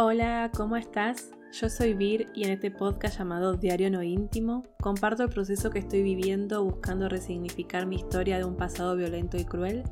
Hola, 0.00 0.52
¿cómo 0.56 0.76
estás? 0.76 1.32
Yo 1.50 1.68
soy 1.68 1.92
Vir 1.92 2.28
y 2.32 2.44
en 2.44 2.52
este 2.52 2.70
podcast 2.70 3.18
llamado 3.18 3.54
Diario 3.54 3.90
No 3.90 4.00
Íntimo 4.04 4.62
comparto 4.80 5.24
el 5.24 5.28
proceso 5.28 5.70
que 5.70 5.80
estoy 5.80 6.04
viviendo 6.04 6.62
buscando 6.62 7.08
resignificar 7.08 7.84
mi 7.84 7.96
historia 7.96 8.38
de 8.38 8.44
un 8.44 8.56
pasado 8.56 8.94
violento 8.94 9.36
y 9.38 9.44
cruel 9.44 9.82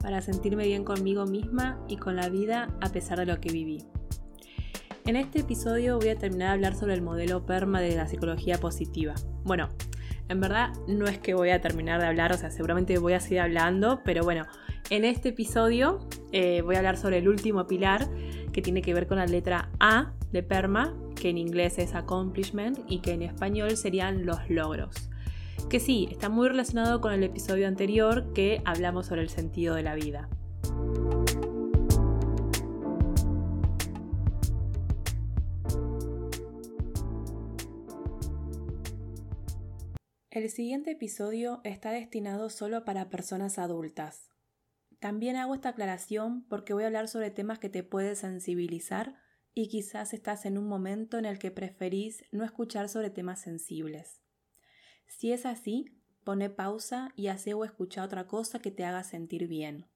para 0.00 0.20
sentirme 0.20 0.66
bien 0.66 0.84
conmigo 0.84 1.26
misma 1.26 1.80
y 1.88 1.96
con 1.96 2.14
la 2.14 2.28
vida 2.28 2.68
a 2.80 2.90
pesar 2.90 3.18
de 3.18 3.26
lo 3.26 3.40
que 3.40 3.50
viví. 3.50 3.84
En 5.04 5.16
este 5.16 5.40
episodio 5.40 5.98
voy 5.98 6.10
a 6.10 6.16
terminar 6.16 6.50
de 6.50 6.54
hablar 6.54 6.76
sobre 6.76 6.94
el 6.94 7.02
modelo 7.02 7.44
PERMA 7.44 7.80
de 7.80 7.96
la 7.96 8.06
psicología 8.06 8.58
positiva. 8.58 9.16
Bueno, 9.42 9.68
en 10.28 10.40
verdad 10.40 10.74
no 10.86 11.06
es 11.06 11.18
que 11.18 11.34
voy 11.34 11.50
a 11.50 11.60
terminar 11.60 12.00
de 12.00 12.06
hablar, 12.06 12.32
o 12.32 12.36
sea, 12.36 12.52
seguramente 12.52 12.98
voy 12.98 13.14
a 13.14 13.20
seguir 13.20 13.40
hablando, 13.40 14.02
pero 14.04 14.22
bueno, 14.22 14.44
en 14.90 15.04
este 15.04 15.30
episodio 15.30 16.06
eh, 16.30 16.62
voy 16.62 16.76
a 16.76 16.78
hablar 16.78 16.96
sobre 16.96 17.18
el 17.18 17.28
último 17.28 17.66
pilar 17.66 18.08
que 18.56 18.62
tiene 18.62 18.80
que 18.80 18.94
ver 18.94 19.06
con 19.06 19.18
la 19.18 19.26
letra 19.26 19.68
A 19.80 20.14
de 20.32 20.42
PERMA, 20.42 20.96
que 21.14 21.28
en 21.28 21.36
inglés 21.36 21.76
es 21.76 21.94
accomplishment 21.94 22.78
y 22.88 23.00
que 23.00 23.12
en 23.12 23.20
español 23.20 23.76
serían 23.76 24.24
los 24.24 24.48
logros. 24.48 25.10
Que 25.68 25.78
sí, 25.78 26.08
está 26.10 26.30
muy 26.30 26.48
relacionado 26.48 27.02
con 27.02 27.12
el 27.12 27.22
episodio 27.22 27.68
anterior 27.68 28.32
que 28.32 28.62
hablamos 28.64 29.08
sobre 29.08 29.20
el 29.20 29.28
sentido 29.28 29.74
de 29.74 29.82
la 29.82 29.94
vida. 29.94 30.30
El 40.30 40.48
siguiente 40.48 40.92
episodio 40.92 41.60
está 41.62 41.90
destinado 41.90 42.48
solo 42.48 42.86
para 42.86 43.10
personas 43.10 43.58
adultas. 43.58 44.30
También 44.98 45.36
hago 45.36 45.54
esta 45.54 45.70
aclaración 45.70 46.44
porque 46.48 46.72
voy 46.72 46.84
a 46.84 46.86
hablar 46.86 47.08
sobre 47.08 47.30
temas 47.30 47.58
que 47.58 47.68
te 47.68 47.82
pueden 47.82 48.16
sensibilizar 48.16 49.16
y 49.54 49.68
quizás 49.68 50.12
estás 50.12 50.46
en 50.46 50.58
un 50.58 50.68
momento 50.68 51.18
en 51.18 51.24
el 51.24 51.38
que 51.38 51.50
preferís 51.50 52.24
no 52.32 52.44
escuchar 52.44 52.88
sobre 52.88 53.10
temas 53.10 53.40
sensibles. 53.40 54.20
Si 55.06 55.32
es 55.32 55.46
así, 55.46 55.96
pone 56.24 56.50
pausa 56.50 57.12
y 57.16 57.28
hace 57.28 57.54
o 57.54 57.64
escucha 57.64 58.02
otra 58.02 58.26
cosa 58.26 58.58
que 58.58 58.70
te 58.70 58.84
haga 58.84 59.04
sentir 59.04 59.46
bien. 59.46 59.86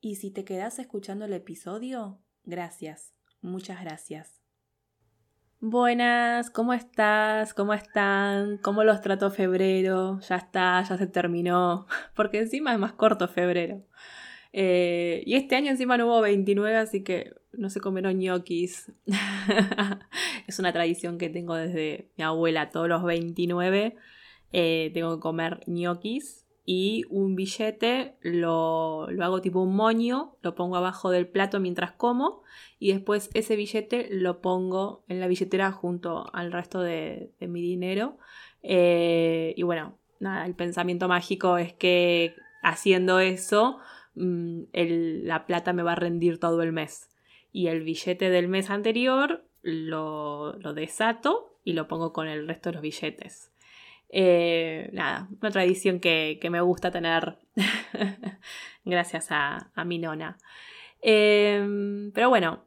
Y 0.00 0.16
si 0.16 0.30
te 0.30 0.44
quedas 0.44 0.78
escuchando 0.78 1.24
el 1.24 1.32
episodio, 1.32 2.22
gracias, 2.44 3.14
muchas 3.40 3.80
gracias. 3.80 4.45
Buenas, 5.68 6.48
¿cómo 6.50 6.74
estás? 6.74 7.52
¿Cómo 7.52 7.74
están? 7.74 8.58
¿Cómo 8.58 8.84
los 8.84 9.00
trató 9.00 9.32
febrero? 9.32 10.20
Ya 10.20 10.36
está, 10.36 10.80
ya 10.88 10.96
se 10.96 11.08
terminó. 11.08 11.88
Porque 12.14 12.38
encima 12.38 12.72
es 12.72 12.78
más 12.78 12.92
corto 12.92 13.26
febrero. 13.26 13.82
Eh, 14.52 15.24
y 15.26 15.34
este 15.34 15.56
año 15.56 15.72
encima 15.72 15.98
no 15.98 16.06
hubo 16.06 16.20
29, 16.20 16.76
así 16.76 17.02
que 17.02 17.34
no 17.52 17.68
se 17.68 17.80
comieron 17.80 18.16
ñoquis. 18.16 18.92
es 20.46 20.60
una 20.60 20.72
tradición 20.72 21.18
que 21.18 21.30
tengo 21.30 21.56
desde 21.56 22.12
mi 22.16 22.22
abuela. 22.22 22.70
Todos 22.70 22.88
los 22.88 23.02
29 23.02 23.96
eh, 24.52 24.90
tengo 24.94 25.16
que 25.16 25.20
comer 25.20 25.64
ñoquis. 25.66 26.45
Y 26.66 27.04
un 27.08 27.36
billete 27.36 28.16
lo, 28.20 29.06
lo, 29.10 29.24
hago 29.24 29.40
tipo 29.40 29.62
un 29.62 29.74
moño, 29.74 30.36
lo 30.42 30.54
pongo 30.54 30.76
abajo 30.76 31.10
del 31.10 31.28
plato 31.28 31.60
mientras 31.60 31.92
como. 31.92 32.42
Y 32.78 32.92
después 32.92 33.30
ese 33.32 33.56
billete 33.56 34.08
lo 34.10 34.42
pongo 34.42 35.04
en 35.08 35.20
la 35.20 35.28
billetera 35.28 35.72
junto 35.72 36.28
al 36.34 36.52
resto 36.52 36.80
de, 36.80 37.30
mi 37.40 37.62
dinero. 37.62 38.18
Eh, 38.62 39.54
y 39.56 39.62
bueno, 39.62 39.96
nada, 40.18 40.44
el 40.44 40.54
pensamiento 40.54 41.06
mágico 41.06 41.56
es 41.56 41.72
que 41.72 42.34
haciendo 42.62 43.20
eso 43.20 43.78
Mm, 44.16 44.62
la 44.72 45.46
plata 45.46 45.72
me 45.74 45.82
va 45.82 45.92
a 45.92 45.96
rendir 45.96 46.40
todo 46.40 46.62
el 46.62 46.72
mes. 46.72 47.10
Y 47.52 47.68
el 47.68 47.82
billete 47.82 48.30
del 48.30 48.48
mes 48.48 48.70
anterior 48.70 49.44
lo, 49.62 50.54
desato 50.74 51.58
y 51.64 51.74
lo 51.74 51.86
pongo 51.86 52.12
con 52.12 52.26
el 52.26 52.48
resto 52.48 52.70
de 52.70 52.74
los 52.74 52.82
billetes. 52.82 53.52
Eh, 54.08 54.90
nada, 54.92 55.28
una 55.40 55.50
tradición 55.50 56.00
que, 56.00 56.38
me 56.50 56.60
gusta 56.60 56.90
tener 56.90 57.38
gracias 58.84 59.28
a, 59.30 59.70
mi 59.84 59.98
nona. 59.98 60.38
Em, 61.00 62.12
pero 62.12 62.28
bueno, 62.28 62.64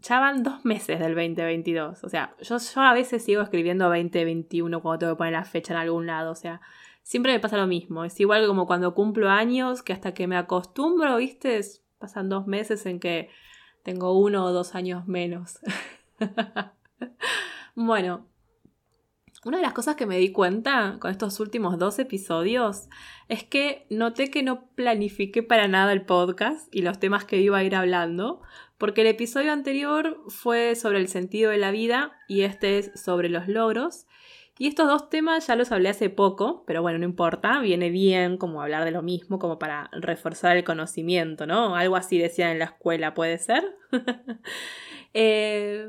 ya 0.00 0.20
van 0.20 0.42
dos 0.42 0.64
meses 0.64 0.98
del 0.98 1.14
2022. 1.14 2.04
O 2.04 2.08
sea, 2.08 2.34
yo, 2.40 2.58
yo 2.58 2.80
a 2.80 2.94
veces 2.94 3.24
sigo 3.24 3.42
escribiendo 3.42 3.86
2021 3.86 4.80
cuando 4.82 4.98
tengo 4.98 5.12
que 5.14 5.18
poner 5.18 5.32
la 5.34 5.44
fecha 5.44 5.74
en 5.74 5.80
algún 5.80 6.06
lado. 6.06 6.32
O 6.32 6.36
sea, 6.36 6.60
siempre 7.02 7.32
me 7.32 7.40
pasa 7.40 7.56
lo 7.56 7.66
mismo. 7.66 8.04
Es 8.04 8.18
igual 8.20 8.46
como 8.46 8.66
cuando 8.66 8.94
cumplo 8.94 9.30
años, 9.30 9.82
que 9.82 9.92
hasta 9.92 10.14
que 10.14 10.26
me 10.26 10.36
acostumbro, 10.36 11.16
¿viste? 11.16 11.60
pasan 11.98 12.28
dos 12.28 12.46
meses 12.46 12.86
en 12.86 13.00
que 13.00 13.28
tengo 13.82 14.18
uno 14.18 14.44
o 14.44 14.52
dos 14.52 14.74
años 14.74 15.06
menos. 15.06 15.58
bueno, 17.74 18.26
una 19.44 19.58
de 19.58 19.62
las 19.62 19.72
cosas 19.72 19.96
que 19.96 20.06
me 20.06 20.18
di 20.18 20.32
cuenta 20.32 20.96
con 21.00 21.10
estos 21.10 21.38
últimos 21.40 21.78
dos 21.78 21.98
episodios 21.98 22.88
es 23.28 23.44
que 23.44 23.86
noté 23.88 24.30
que 24.30 24.42
no 24.42 24.68
planifiqué 24.74 25.42
para 25.42 25.68
nada 25.68 25.92
el 25.92 26.04
podcast 26.04 26.74
y 26.74 26.82
los 26.82 26.98
temas 26.98 27.24
que 27.24 27.38
iba 27.38 27.58
a 27.58 27.64
ir 27.64 27.76
hablando, 27.76 28.42
porque 28.78 29.02
el 29.02 29.06
episodio 29.06 29.52
anterior 29.52 30.20
fue 30.28 30.74
sobre 30.74 30.98
el 30.98 31.08
sentido 31.08 31.50
de 31.50 31.58
la 31.58 31.70
vida 31.70 32.12
y 32.26 32.42
este 32.42 32.78
es 32.78 32.90
sobre 33.00 33.28
los 33.28 33.48
logros. 33.48 34.06
Y 34.60 34.66
estos 34.66 34.88
dos 34.88 35.08
temas 35.08 35.46
ya 35.46 35.54
los 35.54 35.70
hablé 35.70 35.88
hace 35.88 36.10
poco, 36.10 36.64
pero 36.66 36.82
bueno, 36.82 36.98
no 36.98 37.04
importa, 37.04 37.60
viene 37.60 37.90
bien 37.90 38.38
como 38.38 38.60
hablar 38.60 38.84
de 38.84 38.90
lo 38.90 39.02
mismo, 39.02 39.38
como 39.38 39.56
para 39.56 39.88
reforzar 39.92 40.56
el 40.56 40.64
conocimiento, 40.64 41.46
¿no? 41.46 41.76
Algo 41.76 41.94
así 41.94 42.18
decían 42.18 42.50
en 42.50 42.58
la 42.58 42.64
escuela, 42.64 43.14
¿puede 43.14 43.38
ser? 43.38 43.64
Eh, 45.14 45.88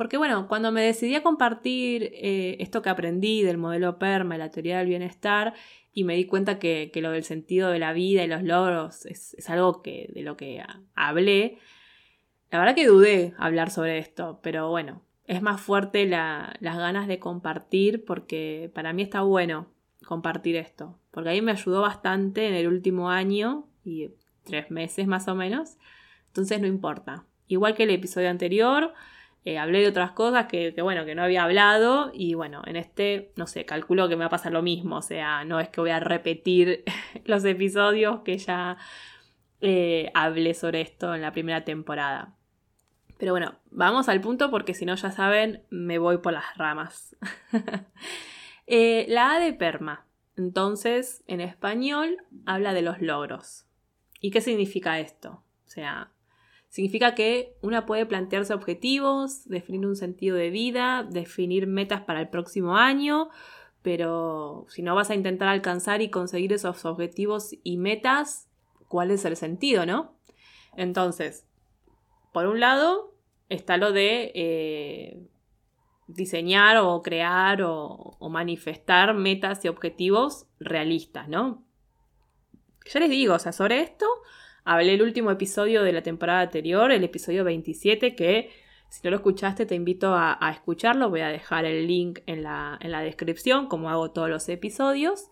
porque 0.00 0.16
bueno, 0.16 0.48
cuando 0.48 0.72
me 0.72 0.80
decidí 0.80 1.14
a 1.14 1.22
compartir 1.22 2.04
eh, 2.14 2.56
esto 2.60 2.80
que 2.80 2.88
aprendí 2.88 3.42
del 3.42 3.58
modelo 3.58 3.98
PERMA, 3.98 4.38
la 4.38 4.50
teoría 4.50 4.78
del 4.78 4.88
bienestar, 4.88 5.52
y 5.92 6.04
me 6.04 6.16
di 6.16 6.24
cuenta 6.24 6.58
que, 6.58 6.90
lo 6.94 7.10
del 7.10 7.22
sentido 7.22 7.68
de 7.68 7.80
la 7.80 7.92
vida 7.92 8.24
y 8.24 8.26
los 8.26 8.42
logros 8.42 9.04
es, 9.04 9.36
algo 9.50 9.82
que, 9.82 10.10
de 10.14 10.22
lo 10.22 10.38
que 10.38 10.64
hablé, 10.94 11.58
la 12.50 12.60
verdad 12.60 12.74
que 12.74 12.86
dudé 12.86 13.34
hablar 13.36 13.70
sobre 13.70 13.98
esto, 13.98 14.40
pero 14.42 14.70
bueno, 14.70 15.02
es 15.26 15.42
más 15.42 15.60
fuerte 15.60 16.06
las 16.06 16.58
ganas 16.62 17.06
de 17.06 17.18
compartir 17.18 18.06
porque 18.06 18.70
para 18.74 18.94
mí 18.94 19.02
está 19.02 19.20
bueno 19.20 19.66
compartir 20.06 20.56
esto, 20.56 20.98
porque 21.10 21.28
a 21.28 21.32
mí 21.32 21.42
me 21.42 21.52
ayudó 21.52 21.82
bastante 21.82 22.48
en 22.48 22.54
el 22.54 22.68
último 22.68 23.10
año 23.10 23.68
y 23.84 24.08
tres 24.44 24.70
meses 24.70 25.06
más 25.06 25.28
o 25.28 25.34
menos, 25.34 25.76
entonces 26.28 26.58
no 26.58 26.66
importa. 26.66 27.26
Igual 27.48 27.74
que 27.74 27.82
el 27.82 27.90
episodio 27.90 28.30
anterior, 28.30 28.94
eh, 29.44 29.58
hablé 29.58 29.80
de 29.80 29.88
otras 29.88 30.12
cosas 30.12 30.46
que, 30.46 30.74
bueno, 30.82 31.04
que 31.04 31.14
no 31.14 31.22
había 31.22 31.44
hablado 31.44 32.10
y 32.12 32.34
bueno, 32.34 32.62
en 32.66 32.76
este, 32.76 33.32
no 33.36 33.46
sé, 33.46 33.64
calculo 33.64 34.08
que 34.08 34.16
me 34.16 34.20
va 34.20 34.26
a 34.26 34.30
pasar 34.30 34.52
lo 34.52 34.62
mismo, 34.62 34.96
o 34.96 35.02
sea, 35.02 35.44
no 35.44 35.60
es 35.60 35.70
que 35.70 35.80
voy 35.80 35.90
a 35.90 36.00
repetir 36.00 36.84
los 37.24 37.44
episodios 37.44 38.20
que 38.20 38.36
ya 38.36 38.76
eh, 39.62 40.10
hablé 40.14 40.54
sobre 40.54 40.82
esto 40.82 41.14
en 41.14 41.22
la 41.22 41.32
primera 41.32 41.64
temporada. 41.64 42.36
Pero 43.18 43.32
bueno, 43.32 43.58
vamos 43.70 44.08
al 44.08 44.20
punto 44.20 44.50
porque 44.50 44.74
si 44.74 44.86
no 44.86 44.94
ya 44.94 45.10
saben, 45.10 45.62
me 45.70 45.98
voy 45.98 46.18
por 46.18 46.32
las 46.32 46.56
ramas. 46.56 47.16
Eh, 48.72 49.06
la 49.08 49.34
A 49.34 49.40
de 49.40 49.52
PERMA. 49.52 50.06
Entonces, 50.36 51.24
en 51.26 51.40
español, 51.40 52.18
habla 52.46 52.72
de 52.72 52.82
los 52.82 53.00
logros. 53.00 53.66
¿Y 54.20 54.30
qué 54.30 54.40
significa 54.40 55.00
esto? 55.00 55.42
O 55.66 55.68
sea, 55.68 56.12
significa 56.70 57.14
que 57.14 57.56
una 57.60 57.84
puede 57.84 58.06
plantearse 58.06 58.54
objetivos, 58.54 59.46
definir 59.46 59.86
un 59.86 59.96
sentido 59.96 60.36
de 60.36 60.50
vida, 60.50 61.02
definir 61.02 61.66
metas 61.66 62.00
para 62.02 62.20
el 62.20 62.28
próximo 62.28 62.76
año, 62.76 63.28
pero 63.82 64.66
si 64.68 64.82
no 64.82 64.94
vas 64.94 65.10
a 65.10 65.14
intentar 65.14 65.48
alcanzar 65.48 66.00
y 66.00 66.10
conseguir 66.10 66.52
esos 66.52 66.84
objetivos 66.84 67.50
y 67.64 67.76
metas, 67.76 68.48
¿cuál 68.88 69.10
es 69.10 69.24
el 69.24 69.36
sentido, 69.36 69.84
no? 69.84 70.16
Entonces, 70.76 71.46
por 72.32 72.46
un 72.46 72.60
lado, 72.60 73.14
está 73.48 73.76
lo 73.76 73.90
de 73.90 74.30
eh, 74.34 75.26
diseñar 76.06 76.76
o 76.76 77.02
crear 77.02 77.62
o, 77.62 78.16
manifestar 78.30 79.14
metas 79.14 79.64
y 79.64 79.68
objetivos 79.68 80.46
realistas, 80.60 81.28
¿no? 81.28 81.64
Ya 82.92 83.00
les 83.00 83.10
digo, 83.10 83.34
o 83.34 83.38
sea, 83.40 83.52
sobre 83.52 83.80
esto 83.80 84.06
hablé 84.70 84.94
el 84.94 85.02
último 85.02 85.32
episodio 85.32 85.82
de 85.82 85.92
la 85.92 86.02
temporada 86.02 86.42
anterior, 86.42 86.92
el 86.92 87.02
episodio 87.02 87.42
27, 87.42 88.14
que 88.14 88.50
si 88.88 89.00
no 89.02 89.10
lo 89.10 89.16
escuchaste 89.16 89.66
te 89.66 89.74
invito 89.74 90.14
a, 90.14 90.38
escucharlo, 90.52 91.10
voy 91.10 91.22
a 91.22 91.28
dejar 91.28 91.64
el 91.64 91.88
link 91.88 92.20
en 92.26 92.44
la, 92.44 92.78
descripción, 93.02 93.66
como 93.66 93.90
hago 93.90 94.12
todos 94.12 94.30
los 94.30 94.48
episodios. 94.48 95.26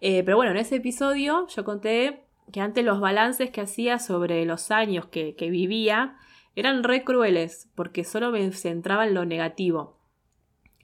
Eh, 0.00 0.22
pero 0.24 0.36
bueno, 0.36 0.52
en 0.52 0.58
ese 0.58 0.76
episodio 0.76 1.48
yo 1.48 1.64
conté 1.64 2.26
que 2.52 2.60
antes 2.60 2.84
los 2.84 3.00
balances 3.00 3.50
que 3.50 3.60
hacía 3.60 3.98
sobre 3.98 4.44
los 4.44 4.70
años 4.70 5.06
que, 5.06 5.34
que 5.34 5.50
vivía, 5.50 6.16
eran 6.54 6.84
re 6.84 7.02
crueles 7.02 7.68
porque 7.74 8.04
solo 8.04 8.30
me 8.30 8.52
centraba 8.52 9.04
en 9.04 9.14
lo 9.14 9.24
negativo, 9.24 9.98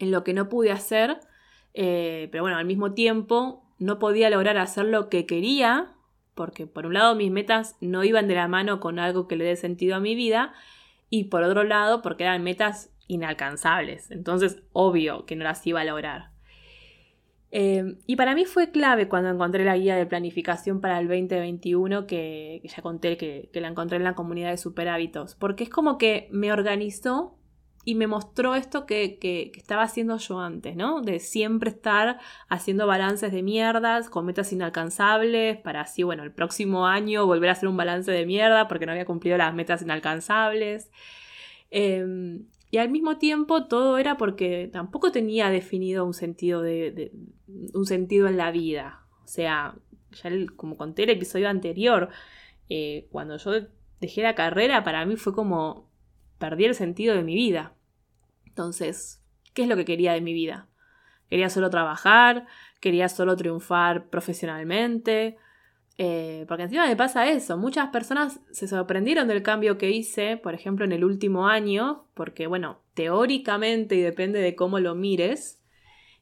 en 0.00 0.10
lo 0.10 0.24
que 0.24 0.34
no 0.34 0.48
pude 0.48 0.72
hacer, 0.72 1.20
eh, 1.72 2.28
pero 2.32 2.42
bueno, 2.42 2.56
al 2.56 2.66
mismo 2.66 2.94
tiempo 2.94 3.62
no 3.78 4.00
podía 4.00 4.28
lograr 4.28 4.58
hacer 4.58 4.86
lo 4.86 5.08
que 5.08 5.24
quería, 5.24 5.91
porque 6.34 6.66
por 6.66 6.86
un 6.86 6.94
lado 6.94 7.14
mis 7.14 7.30
metas 7.30 7.76
no 7.80 8.04
iban 8.04 8.28
de 8.28 8.34
la 8.34 8.48
mano 8.48 8.80
con 8.80 8.98
algo 8.98 9.28
que 9.28 9.36
le 9.36 9.44
dé 9.44 9.56
sentido 9.56 9.96
a 9.96 10.00
mi 10.00 10.14
vida, 10.14 10.52
y 11.10 11.24
por 11.24 11.42
otro 11.42 11.64
lado 11.64 12.00
porque 12.00 12.24
eran 12.24 12.42
metas 12.42 12.90
inalcanzables. 13.06 14.10
Entonces, 14.10 14.62
obvio 14.72 15.26
que 15.26 15.36
no 15.36 15.44
las 15.44 15.66
iba 15.66 15.82
a 15.82 15.84
lograr. 15.84 16.30
Em, 17.54 17.98
y 18.06 18.16
para 18.16 18.34
mí 18.34 18.46
fue 18.46 18.70
clave 18.70 19.08
cuando 19.08 19.28
encontré 19.28 19.62
la 19.62 19.76
guía 19.76 19.94
de 19.94 20.06
planificación 20.06 20.80
para 20.80 20.98
el 20.98 21.06
2021, 21.06 22.06
que, 22.06 22.62
ya 22.64 22.80
conté 22.80 23.18
que, 23.18 23.50
la 23.52 23.68
encontré 23.68 23.98
en 23.98 24.04
la 24.04 24.14
comunidad 24.14 24.50
de 24.50 24.56
Super 24.56 24.88
Hábitos, 24.88 25.34
porque 25.34 25.64
es 25.64 25.70
como 25.70 25.98
que 25.98 26.28
me 26.32 26.50
organizó 26.50 27.36
y 27.84 27.96
me 27.96 28.06
mostró 28.06 28.54
esto 28.54 28.86
que, 28.86 29.18
estaba 29.56 29.82
haciendo 29.82 30.16
yo 30.18 30.38
antes, 30.38 30.76
¿no? 30.76 31.00
De 31.02 31.18
siempre 31.18 31.70
estar 31.70 32.20
haciendo 32.48 32.86
balances 32.86 33.32
de 33.32 33.42
mierdas 33.42 34.08
con 34.08 34.24
metas 34.24 34.52
inalcanzables 34.52 35.58
para 35.58 35.80
así, 35.80 36.02
bueno, 36.04 36.22
el 36.22 36.32
próximo 36.32 36.86
año 36.86 37.26
volver 37.26 37.48
a 37.48 37.52
hacer 37.52 37.68
un 37.68 37.76
balance 37.76 38.10
de 38.10 38.24
mierda 38.24 38.68
porque 38.68 38.86
no 38.86 38.92
había 38.92 39.04
cumplido 39.04 39.36
las 39.36 39.52
metas 39.54 39.82
inalcanzables. 39.82 40.90
Em, 41.70 42.46
y 42.70 42.78
al 42.78 42.88
mismo 42.88 43.18
tiempo 43.18 43.66
todo 43.66 43.98
era 43.98 44.16
porque 44.16 44.68
tampoco 44.72 45.10
tenía 45.10 45.50
definido 45.50 46.04
un 46.06 46.14
sentido, 46.14 46.62
de, 46.62 47.12
un 47.74 47.86
sentido 47.86 48.28
en 48.28 48.36
la 48.36 48.52
vida. 48.52 49.04
O 49.24 49.28
sea, 49.28 49.74
ya 50.12 50.30
como 50.56 50.76
conté 50.76 51.02
el 51.02 51.10
episodio 51.10 51.48
anterior, 51.48 52.10
eh, 52.68 53.08
cuando 53.10 53.36
yo 53.38 53.52
dejé 54.00 54.22
la 54.22 54.34
carrera, 54.34 54.84
para 54.84 55.04
mí 55.04 55.16
fue 55.16 55.34
como 55.34 55.91
perdí 56.42 56.64
el 56.64 56.74
sentido 56.74 57.14
de 57.14 57.22
mi 57.22 57.36
vida. 57.36 57.72
Entonces, 58.48 59.22
¿qué 59.54 59.62
es 59.62 59.68
lo 59.68 59.76
que 59.76 59.84
quería 59.84 60.12
de 60.12 60.20
mi 60.20 60.32
vida? 60.32 60.66
Quería 61.30 61.48
solo 61.48 61.70
trabajar, 61.70 62.48
quería 62.80 63.08
solo 63.08 63.36
triunfar 63.36 64.10
profesionalmente, 64.10 65.36
eh, 65.98 66.44
porque 66.48 66.64
encima 66.64 66.88
me 66.88 66.96
pasa 66.96 67.28
eso, 67.28 67.56
muchas 67.58 67.90
personas 67.90 68.40
se 68.50 68.66
sorprendieron 68.66 69.28
del 69.28 69.44
cambio 69.44 69.78
que 69.78 69.90
hice, 69.90 70.36
por 70.36 70.52
ejemplo, 70.52 70.84
en 70.84 70.90
el 70.90 71.04
último 71.04 71.46
año, 71.46 72.08
porque 72.12 72.48
bueno, 72.48 72.80
teóricamente 72.94 73.94
y 73.94 74.00
depende 74.00 74.40
de 74.40 74.56
cómo 74.56 74.80
lo 74.80 74.96
mires, 74.96 75.62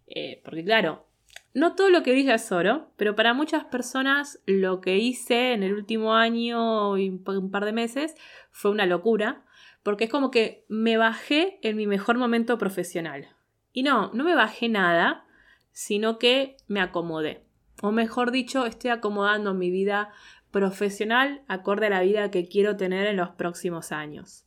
eh, 0.06 0.42
porque 0.44 0.64
claro, 0.64 1.06
no 1.54 1.74
todo 1.74 1.88
lo 1.88 2.02
que 2.02 2.12
brilla 2.12 2.34
es 2.34 2.52
oro, 2.52 2.90
pero 2.98 3.16
para 3.16 3.32
muchas 3.32 3.64
personas 3.64 4.38
lo 4.44 4.82
que 4.82 4.98
hice 4.98 5.54
en 5.54 5.62
el 5.62 5.72
último 5.72 6.14
año 6.14 6.98
y 6.98 7.08
un 7.08 7.50
par 7.50 7.64
de 7.64 7.72
meses 7.72 8.14
fue 8.50 8.70
una 8.70 8.84
locura, 8.84 9.46
porque 9.82 10.04
es 10.04 10.10
como 10.10 10.30
que 10.30 10.64
me 10.68 10.96
bajé 10.96 11.58
en 11.62 11.76
mi 11.76 11.86
mejor 11.86 12.18
momento 12.18 12.58
profesional. 12.58 13.28
Y 13.72 13.82
no, 13.82 14.12
no 14.12 14.24
me 14.24 14.34
bajé 14.34 14.68
nada, 14.68 15.24
sino 15.72 16.18
que 16.18 16.56
me 16.66 16.80
acomodé. 16.80 17.44
O 17.82 17.92
mejor 17.92 18.30
dicho, 18.30 18.66
estoy 18.66 18.90
acomodando 18.90 19.54
mi 19.54 19.70
vida 19.70 20.10
profesional 20.50 21.42
acorde 21.48 21.86
a 21.86 21.90
la 21.90 22.02
vida 22.02 22.30
que 22.30 22.48
quiero 22.48 22.76
tener 22.76 23.06
en 23.06 23.16
los 23.16 23.30
próximos 23.30 23.92
años. 23.92 24.44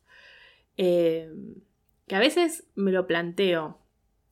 Eh, 0.77 1.31
que 2.07 2.15
a 2.15 2.19
veces 2.19 2.67
me 2.75 2.91
lo 2.91 3.07
planteo 3.07 3.79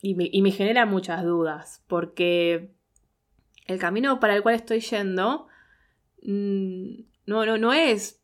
y 0.02 0.16
me, 0.16 0.52
genera 0.52 0.86
muchas 0.86 1.24
dudas, 1.24 1.84
porque 1.88 2.72
el 3.68 3.80
camino 3.80 4.20
para 4.20 4.36
el 4.36 4.42
cual 4.42 4.56
estoy 4.56 4.80
yendo 4.80 5.48
mm, 6.24 7.02
no, 7.28 7.46
no, 7.46 7.58
no 7.58 7.72
es 7.72 8.20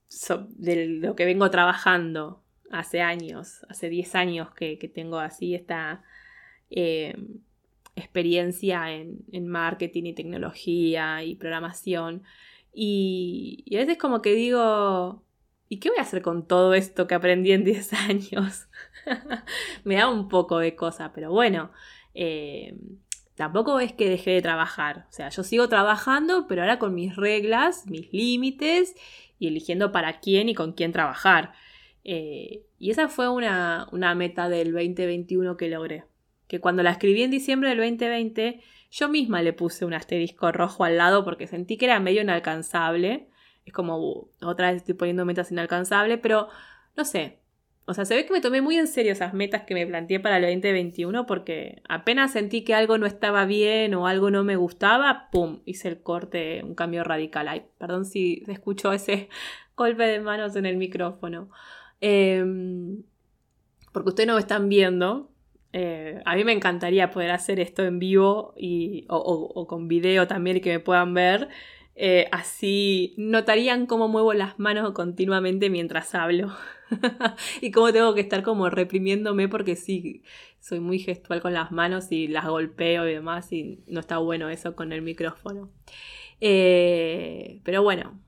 de 0.50 0.88
lo 0.88 1.15
que 1.15 1.25
vengo 1.25 1.50
trabajando 1.51 2.44
hace 2.71 3.01
años, 3.01 3.65
hace 3.69 3.89
10 3.89 4.15
años 4.15 4.53
que, 4.53 4.77
tengo 4.93 5.19
así 5.19 5.55
esta... 5.55 6.03
Eh, 6.69 7.15
experiencia 7.97 8.91
en, 8.91 9.47
marketing 9.47 10.05
y 10.05 10.13
tecnología 10.13 11.23
y 11.23 11.35
programación. 11.35 12.23
Y, 12.73 13.65
a 13.75 13.79
veces 13.79 13.97
como 13.97 14.21
que 14.21 14.33
digo, 14.33 15.23
¿y 15.67 15.79
qué 15.79 15.89
voy 15.89 15.97
a 15.97 16.03
hacer 16.03 16.21
con 16.21 16.47
todo 16.47 16.73
esto 16.73 17.07
que 17.07 17.15
aprendí 17.15 17.51
en 17.51 17.63
10 17.63 17.93
años? 17.93 18.67
Me 19.83 19.95
da 19.95 20.09
un 20.09 20.29
poco 20.29 20.59
de 20.59 20.75
cosa, 20.75 21.11
pero 21.13 21.31
bueno, 21.31 21.71
eh, 22.13 22.77
tampoco 23.35 23.79
es 23.79 23.93
que 23.93 24.09
dejé 24.09 24.31
de 24.31 24.41
trabajar. 24.41 25.07
O 25.09 25.11
sea, 25.11 25.29
yo 25.29 25.43
sigo 25.43 25.67
trabajando, 25.67 26.45
pero 26.47 26.61
ahora 26.61 26.79
con 26.79 26.93
mis 26.93 27.15
reglas, 27.15 27.87
mis 27.87 28.13
límites 28.13 28.95
y 29.39 29.47
eligiendo 29.47 29.91
para 29.91 30.19
quién 30.19 30.49
y 30.49 30.53
con 30.55 30.73
quién 30.73 30.91
trabajar. 30.91 31.53
Eh, 32.03 32.63
y 32.79 32.91
esa 32.91 33.09
fue 33.09 33.29
una, 33.29 33.88
una 33.91 34.15
meta 34.15 34.49
del 34.49 34.71
2021 34.71 35.57
que 35.57 35.69
logré 35.69 36.05
que 36.47 36.59
cuando 36.59 36.83
la 36.83 36.91
escribí 36.91 37.23
en 37.23 37.31
diciembre 37.31 37.69
del 37.69 37.77
2020, 37.79 38.61
yo 38.89 39.09
misma 39.09 39.41
le 39.41 39.53
puse 39.53 39.85
un 39.85 39.94
asterisco 39.94 40.51
rojo 40.51 40.83
al 40.83 40.97
lado 40.97 41.23
porque 41.23 41.47
sentí 41.47 41.77
que 41.77 41.85
era 41.85 41.99
medio 41.99 42.21
inalcanzable. 42.21 43.29
Es 43.65 43.73
como, 43.73 43.97
uh, 43.99 44.29
otra 44.41 44.71
vez 44.71 44.77
estoy 44.77 44.95
poniendo 44.95 45.25
metas 45.25 45.51
inalcanzables, 45.51 46.19
pero 46.21 46.47
no 46.95 47.05
sé. 47.05 47.39
O 47.85 47.94
sea, 47.94 48.03
se 48.03 48.15
ve 48.15 48.25
que 48.25 48.33
me 48.33 48.41
tomé 48.41 48.61
muy 48.61 48.77
en 48.77 48.88
serio 48.88 49.13
esas 49.13 49.33
metas 49.33 49.63
que 49.63 49.73
me 49.73 49.88
planteé 49.88 50.19
para 50.19 50.38
el 50.38 50.43
2021 50.43 51.25
porque 51.25 51.81
apenas 51.88 52.31
sentí 52.33 52.63
que 52.63 52.73
algo 52.73 52.97
no 52.97 53.05
estaba 53.05 53.45
bien 53.45 53.93
o 53.93 54.07
algo 54.07 54.29
no 54.29 54.43
me 54.43 54.57
gustaba, 54.57 55.29
¡pum! 55.31 55.61
Hice 55.65 55.88
el 55.88 56.01
corte, 56.01 56.63
un 56.63 56.75
cambio 56.75 57.03
radical. 57.05 57.47
Ay, 57.47 57.65
perdón 57.77 58.05
si 58.05 58.43
se 58.45 58.51
escuchó 58.53 58.91
ese 58.91 59.29
golpe 59.75 60.03
de 60.03 60.19
manos 60.19 60.55
en 60.55 60.65
el 60.65 60.77
micrófono. 60.77 61.50
Em, 62.01 63.03
porque 63.91 64.09
ustedes 64.09 64.27
no 64.27 64.35
me 64.35 64.39
están 64.39 64.69
viendo, 64.69 65.31
eh, 65.73 66.21
a 66.25 66.35
mí 66.35 66.44
me 66.44 66.53
encantaría 66.53 67.11
poder 67.11 67.31
hacer 67.31 67.59
esto 67.59 67.83
en 67.83 67.99
vivo 67.99 68.53
y, 68.57 69.05
o, 69.09 69.67
con 69.67 69.88
video 69.88 70.27
también 70.27 70.61
que 70.61 70.71
me 70.71 70.79
puedan 70.79 71.13
ver. 71.13 71.49
Eh, 71.95 72.27
así 72.31 73.15
notarían 73.17 73.88
cómo 73.88 74.07
muevo 74.07 74.33
las 74.33 74.59
manos 74.59 74.91
continuamente 74.94 75.69
mientras 75.69 76.15
hablo. 76.15 76.51
y 77.61 77.71
cómo 77.71 77.91
tengo 77.91 78.13
que 78.15 78.21
estar 78.21 78.43
como 78.43 78.69
reprimiéndome 78.69 79.47
porque 79.50 79.75
sí, 79.75 80.23
soy 80.59 80.79
muy 80.79 81.00
gestual 81.00 81.41
con 81.41 81.53
las 81.53 81.71
manos 81.71 82.11
y 82.11 82.27
las 82.27 82.47
golpeo 82.47 83.07
y 83.07 83.13
demás 83.13 83.51
y 83.51 83.83
no 83.88 84.00
está 84.00 84.19
bueno 84.19 84.50
eso 84.50 84.75
con 84.75 84.93
el 84.93 85.01
micrófono. 85.01 85.71
Eh, 86.41 87.61
pero 87.63 87.83
bueno, 87.83 88.19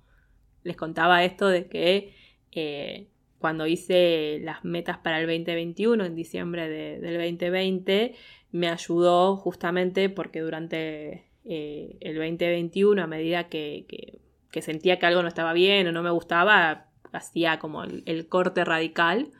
les 0.63 0.75
contaba 0.75 1.23
esto 1.23 1.47
de 1.47 1.67
que 1.67 3.09
cuando 3.39 3.65
hice 3.67 4.39
las 4.43 4.63
metas 4.65 4.97
para 4.97 5.19
el 5.19 5.27
2021, 5.27 6.05
en 6.05 6.15
diciembre 6.15 6.69
del 6.69 7.17
2020, 7.17 8.15
me 8.51 8.69
ayudó 8.69 9.37
justamente 9.37 10.09
porque 10.09 10.41
durante 10.41 11.25
eh, 11.45 11.97
el 12.01 12.15
2021, 12.15 13.01
a 13.01 13.07
medida 13.07 13.47
que, 13.47 14.19
sentía 14.61 14.99
que 14.99 15.05
algo 15.05 15.21
no 15.21 15.27
estaba 15.27 15.53
bien 15.53 15.87
o 15.87 15.91
no 15.91 16.03
me 16.03 16.09
gustaba, 16.09 16.87
hacía 17.11 17.59
como 17.59 17.83
el, 17.83 18.27
corte 18.27 18.65
radical. 18.65 19.31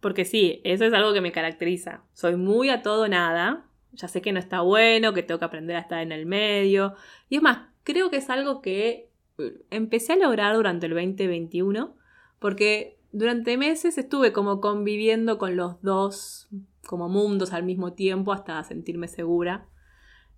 Porque 0.00 0.24
sí, 0.24 0.60
eso 0.64 0.84
es 0.84 0.92
algo 0.92 1.12
que 1.12 1.20
me 1.20 1.32
caracteriza. 1.32 2.02
Soy 2.14 2.36
muy 2.36 2.70
a 2.70 2.82
todo 2.82 3.06
nada. 3.06 3.66
Ya 3.92 4.08
sé 4.08 4.22
que 4.22 4.32
no 4.32 4.38
está 4.38 4.62
bueno, 4.62 5.12
que 5.12 5.22
tengo 5.22 5.38
que 5.38 5.44
aprender 5.44 5.76
a 5.76 5.80
estar 5.80 6.02
en 6.02 6.12
el 6.12 6.26
medio. 6.26 6.94
Y 7.28 7.36
es 7.36 7.42
más, 7.42 7.68
creo 7.84 8.10
que 8.10 8.16
es 8.16 8.30
algo 8.30 8.62
que 8.62 9.10
eh, 9.38 9.52
empecé 9.70 10.14
a 10.14 10.16
lograr 10.16 10.54
durante 10.54 10.86
el 10.86 10.94
2021. 10.94 11.94
Porque 12.38 12.99
durante 13.12 13.56
meses 13.56 13.98
estuve 13.98 14.32
como 14.32 14.60
conviviendo 14.60 15.38
con 15.38 15.56
los 15.56 15.80
dos 15.82 16.48
como 16.86 17.08
mundos 17.08 17.52
al 17.52 17.62
mismo 17.62 17.92
tiempo 17.92 18.32
hasta 18.32 18.62
sentirme 18.64 19.08
segura. 19.08 19.68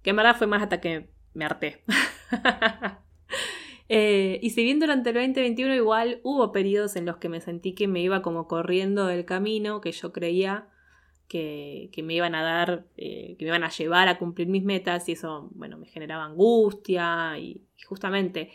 Que 0.03 0.11
en 0.11 0.17
verdad 0.17 0.37
fue 0.37 0.47
más 0.47 0.63
hasta 0.63 0.81
que 0.81 1.11
me 1.35 1.45
harté. 1.45 1.85
Eh, 3.95 4.39
y 4.41 4.51
si 4.51 4.65
bien 4.65 4.81
durante 4.81 5.11
el 5.11 5.17
2021 5.17 5.75
igual 5.75 6.21
hubo 6.23 6.51
periodos 6.51 6.97
en 6.97 7.05
los 7.05 7.19
que 7.19 7.29
me 7.29 7.43
sentí 7.43 7.75
que 7.75 7.89
me 7.89 8.01
iba 8.01 8.23
como 8.23 8.49
corriendo 8.49 9.05
del 9.05 9.27
camino 9.27 9.83
que 9.83 9.93
yo 9.93 10.13
creía 10.13 10.71
que, 11.29 12.03
me 12.03 12.15
iban 12.15 12.35
a 12.35 12.43
dar, 12.43 12.87
eh, 12.97 13.37
que 13.39 13.45
me 13.45 13.49
iban 13.49 13.65
a 13.65 13.71
llevar 13.71 14.09
a 14.09 14.19
cumplir 14.19 14.49
mis 14.49 14.65
metas 14.65 15.09
y 15.09 15.13
eso, 15.13 15.51
bueno, 15.55 15.79
me 15.79 15.87
generaba 15.87 16.25
angustia 16.25 17.39
y 17.39 17.67
justamente 17.87 18.51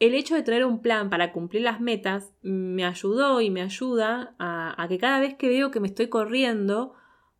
el 0.00 0.14
hecho 0.14 0.34
de 0.34 0.42
tener 0.42 0.64
un 0.64 0.80
plan 0.80 1.10
para 1.10 1.30
cumplir 1.30 1.62
las 1.62 1.80
metas 1.80 2.32
me 2.42 2.84
ayudó 2.84 3.42
y 3.42 3.50
me 3.50 3.60
ayuda 3.60 4.34
a, 4.38 4.86
que 4.88 4.98
cada 4.98 5.20
vez 5.20 5.34
que 5.34 5.48
veo 5.48 5.70
que 5.70 5.78
me 5.78 5.88
estoy 5.88 6.08
corriendo 6.08 6.94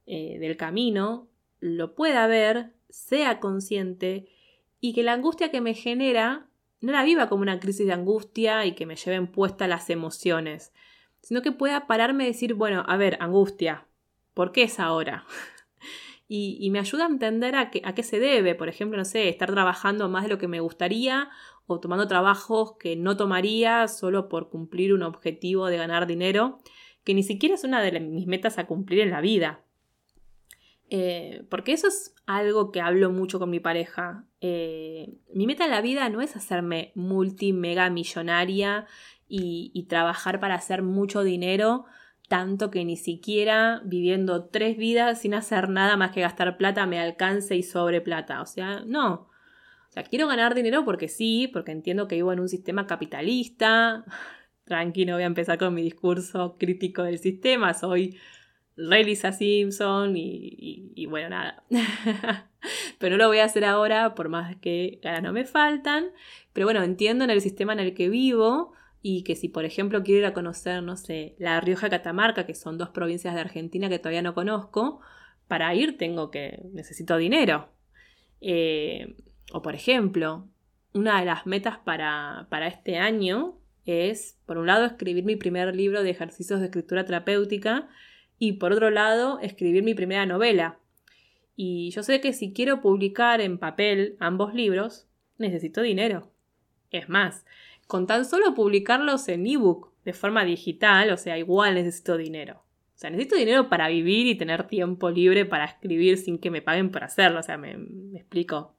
eh, 0.06 0.38
del 0.38 0.58
camino, 0.58 1.26
lo 1.58 1.94
pueda 1.94 2.26
ver, 2.26 2.74
sea 2.90 3.40
consciente 3.40 4.28
y 4.78 4.92
que 4.92 5.02
la 5.02 5.14
angustia 5.14 5.50
que 5.50 5.62
me 5.62 5.72
genera 5.72 6.48
no 6.82 6.92
la 6.92 7.02
viva 7.02 7.30
como 7.30 7.42
una 7.42 7.60
crisis 7.60 7.86
de 7.86 7.94
angustia 7.94 8.66
y 8.66 8.72
que 8.72 8.86
me 8.86 8.96
lleven 8.96 9.26
puestas 9.26 9.68
las 9.68 9.88
emociones, 9.88 10.72
sino 11.22 11.40
que 11.40 11.52
pueda 11.52 11.86
pararme 11.86 12.24
y 12.24 12.28
decir, 12.28 12.54
bueno, 12.54 12.84
a 12.86 12.96
ver, 12.98 13.16
angustia, 13.20 13.86
¿por 14.34 14.52
qué 14.52 14.64
es 14.64 14.78
ahora? 14.78 15.24
y, 16.28 16.68
me 16.70 16.78
ayuda 16.78 17.04
a 17.04 17.08
entender 17.08 17.54
a, 17.54 17.70
a 17.84 17.94
qué 17.94 18.02
se 18.02 18.20
debe, 18.20 18.54
por 18.54 18.68
ejemplo, 18.68 18.98
no 18.98 19.04
sé, 19.04 19.28
estar 19.28 19.50
trabajando 19.50 20.08
más 20.10 20.24
de 20.24 20.28
lo 20.28 20.38
que 20.38 20.48
me 20.48 20.60
gustaría 20.60 21.30
o 21.70 21.80
tomando 21.80 22.08
trabajos 22.08 22.76
que 22.78 22.96
no 22.96 23.16
tomaría 23.16 23.88
solo 23.88 24.28
por 24.28 24.50
cumplir 24.50 24.92
un 24.92 25.02
objetivo 25.02 25.66
de 25.66 25.76
ganar 25.76 26.06
dinero, 26.06 26.58
que 27.04 27.14
ni 27.14 27.22
siquiera 27.22 27.54
es 27.54 27.64
una 27.64 27.82
de 27.82 27.98
mis 28.00 28.26
metas 28.26 28.58
a 28.58 28.66
cumplir 28.66 29.00
en 29.00 29.10
la 29.10 29.20
vida. 29.20 29.64
Eh, 30.90 31.44
porque 31.48 31.72
eso 31.72 31.86
es 31.86 32.16
algo 32.26 32.72
que 32.72 32.80
hablo 32.80 33.10
mucho 33.10 33.38
con 33.38 33.48
mi 33.48 33.60
pareja. 33.60 34.26
Eh, 34.40 35.14
mi 35.32 35.46
meta 35.46 35.64
en 35.64 35.70
la 35.70 35.80
vida 35.80 36.08
no 36.08 36.20
es 36.20 36.34
hacerme 36.34 36.90
multi 36.96 37.52
mega 37.52 37.88
millonaria 37.90 38.86
y, 39.28 39.86
trabajar 39.88 40.40
para 40.40 40.56
hacer 40.56 40.82
mucho 40.82 41.22
dinero, 41.22 41.84
tanto 42.28 42.70
que 42.72 42.84
ni 42.84 42.96
siquiera 42.96 43.80
viviendo 43.84 44.46
tres 44.46 44.76
vidas 44.76 45.20
sin 45.20 45.34
hacer 45.34 45.68
nada 45.68 45.96
más 45.96 46.10
que 46.10 46.20
gastar 46.20 46.56
plata 46.56 46.86
me 46.86 46.98
alcance 46.98 47.56
y 47.56 47.62
sobre 47.62 48.00
plata. 48.00 48.42
O 48.42 48.46
sea, 48.46 48.82
no. 48.84 49.29
O 49.90 49.92
sea, 49.92 50.04
quiero 50.04 50.28
ganar 50.28 50.54
dinero 50.54 50.84
porque 50.84 51.08
sí, 51.08 51.50
porque 51.52 51.72
entiendo 51.72 52.06
que 52.06 52.14
vivo 52.14 52.32
en 52.32 52.38
un 52.38 52.48
sistema 52.48 52.86
capitalista. 52.86 54.04
Tranqui, 54.64 55.04
no 55.04 55.14
voy 55.14 55.24
a 55.24 55.26
empezar 55.26 55.58
con 55.58 55.74
mi 55.74 55.82
discurso 55.82 56.56
crítico 56.58 57.02
del 57.02 57.18
sistema. 57.18 57.74
Soy 57.74 58.16
Lisa 58.76 59.32
Simpson 59.32 60.12
y, 60.16 61.06
bueno, 61.06 61.30
nada. 61.30 61.64
pero 62.98 63.16
no 63.16 63.24
lo 63.24 63.28
voy 63.28 63.38
a 63.38 63.44
hacer 63.44 63.64
ahora 63.64 64.14
por 64.14 64.28
más 64.28 64.54
que 64.56 65.00
ganas 65.02 65.24
no 65.24 65.32
me 65.32 65.44
faltan. 65.44 66.06
Pero 66.52 66.68
bueno, 66.68 66.84
entiendo 66.84 67.24
en 67.24 67.30
el 67.30 67.40
sistema 67.40 67.72
en 67.72 67.80
el 67.80 67.92
que 67.92 68.08
vivo 68.08 68.72
y 69.02 69.24
que 69.24 69.34
si 69.34 69.48
por 69.48 69.64
ejemplo 69.64 70.04
quiero 70.04 70.20
ir 70.20 70.26
a 70.26 70.34
conocer, 70.34 70.84
no 70.84 70.96
sé, 70.96 71.34
La 71.38 71.60
Rioja 71.60 71.90
Catamarca, 71.90 72.46
que 72.46 72.54
son 72.54 72.78
dos 72.78 72.90
provincias 72.90 73.34
de 73.34 73.40
Argentina 73.40 73.88
que 73.88 73.98
todavía 73.98 74.22
no 74.22 74.34
conozco, 74.34 75.00
para 75.48 75.74
ir 75.74 75.98
tengo 75.98 76.30
que, 76.30 76.62
necesito 76.72 77.16
dinero. 77.16 77.70
Eh, 78.40 79.16
o 79.52 79.62
por 79.62 79.74
ejemplo, 79.74 80.46
una 80.92 81.20
de 81.20 81.26
las 81.26 81.46
metas 81.46 81.78
para, 81.78 82.46
para 82.50 82.66
este 82.66 82.98
año 82.98 83.58
es, 83.84 84.38
por 84.46 84.58
un 84.58 84.66
lado, 84.66 84.84
escribir 84.84 85.24
mi 85.24 85.36
primer 85.36 85.74
libro 85.74 86.02
de 86.02 86.10
ejercicios 86.10 86.60
de 86.60 86.66
escritura 86.66 87.04
terapéutica 87.04 87.88
y 88.38 88.54
por 88.54 88.72
otro 88.72 88.90
lado, 88.90 89.38
escribir 89.40 89.82
mi 89.82 89.94
primera 89.94 90.26
novela. 90.26 90.78
Y 91.56 91.90
yo 91.90 92.02
sé 92.02 92.20
que 92.20 92.32
si 92.32 92.52
quiero 92.52 92.80
publicar 92.80 93.40
en 93.40 93.58
papel 93.58 94.16
ambos 94.18 94.54
libros, 94.54 95.06
necesito 95.36 95.82
dinero. 95.82 96.32
Es 96.90 97.08
más, 97.08 97.44
con 97.86 98.06
tan 98.06 98.24
solo 98.24 98.54
publicarlos 98.54 99.28
en 99.28 99.46
ebook 99.46 99.92
de 100.04 100.12
forma 100.12 100.44
digital, 100.44 101.10
o 101.10 101.16
sea, 101.16 101.38
igual 101.38 101.74
necesito 101.74 102.16
dinero. 102.16 102.62
O 102.94 102.98
sea, 103.00 103.10
necesito 103.10 103.36
dinero 103.36 103.68
para 103.68 103.88
vivir 103.88 104.26
y 104.26 104.36
tener 104.36 104.66
tiempo 104.66 105.10
libre 105.10 105.44
para 105.44 105.64
escribir 105.64 106.18
sin 106.18 106.38
que 106.38 106.50
me 106.50 106.62
paguen 106.62 106.90
por 106.90 107.04
hacerlo. 107.04 107.40
O 107.40 107.42
sea, 107.42 107.58
me, 107.58 107.72
explico. 108.14 108.74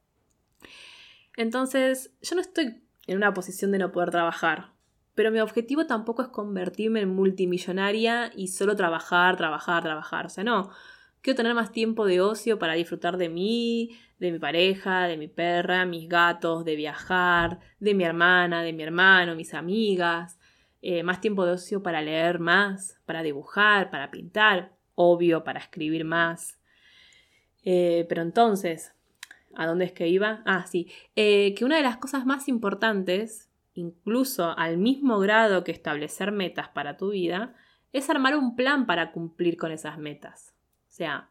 Entonces, 1.38 2.12
yo 2.22 2.36
no 2.36 2.42
estoy 2.42 2.84
en 3.08 3.18
una 3.18 3.34
posición 3.34 3.72
de 3.72 3.80
no 3.80 3.92
poder 3.92 4.12
trabajar. 4.12 4.74
Pero 5.16 5.32
mi 5.32 5.40
objetivo 5.40 5.86
tampoco 5.86 6.22
es 6.22 6.30
convertirme 6.30 7.02
en 7.02 7.10
multimillonaria 7.10 8.32
y 8.36 8.48
solo 8.48 8.76
trabajar, 8.76 9.38
trabajar, 9.38 9.84
trabajar. 9.84 10.26
O 10.26 10.30
sea, 10.30 10.44
no. 10.44 10.72
Quiero 11.22 11.38
tener 11.38 11.54
más 11.54 11.72
tiempo 11.72 12.06
de 12.06 12.22
ocio 12.22 12.58
para 12.58 12.74
disfrutar 12.74 13.18
de 13.18 13.30
mí, 13.30 13.92
de 14.18 14.32
mi 14.32 14.40
pareja, 14.40 15.08
de 15.08 15.18
mi 15.18 15.28
perra, 15.28 15.86
mis 15.86 16.08
gatos, 16.10 16.66
de 16.66 16.76
viajar, 16.76 17.60
de 17.80 17.94
mi 17.94 18.04
hermana, 18.04 18.64
de 18.64 18.74
mi 18.74 18.82
hermano, 18.82 19.36
mis 19.36 19.54
amigas. 19.54 20.40
Eh, 20.82 21.04
más 21.04 21.22
tiempo 21.22 21.46
de 21.46 21.52
ocio 21.52 21.84
para 21.84 22.02
leer 22.02 22.40
más, 22.40 23.00
para 23.06 23.22
dibujar, 23.22 23.92
para 23.92 24.10
pintar, 24.10 24.74
obvio, 24.96 25.44
para 25.44 25.60
escribir 25.60 26.06
más. 26.06 26.60
Eh, 27.64 28.06
pero 28.10 28.24
entonces, 28.24 28.96
¿a 29.56 29.68
dónde 29.68 29.86
es 29.86 29.92
que 29.92 30.08
iba? 30.08 30.42
Ah, 30.46 30.66
sí, 30.68 30.88
eh, 31.16 31.54
que 31.56 31.66
una 31.66 31.78
de 31.78 31.84
las 31.84 31.98
cosas 31.98 32.26
más 32.26 32.48
importantes, 32.48 33.50
incluso 33.74 34.58
al 34.58 34.78
mismo 34.78 35.20
grado 35.20 35.64
que 35.64 35.72
establecer 35.72 36.32
metas 36.32 36.70
para 36.70 36.98
tu 36.98 37.12
vida, 37.12 37.56
es 37.94 38.10
armar 38.10 38.36
un 38.36 38.56
plan 38.56 38.86
para 38.86 39.12
cumplir 39.12 39.58
con 39.58 39.72
esas 39.72 39.98
metas. 39.98 40.54
O 40.88 40.94
sea, 40.94 41.30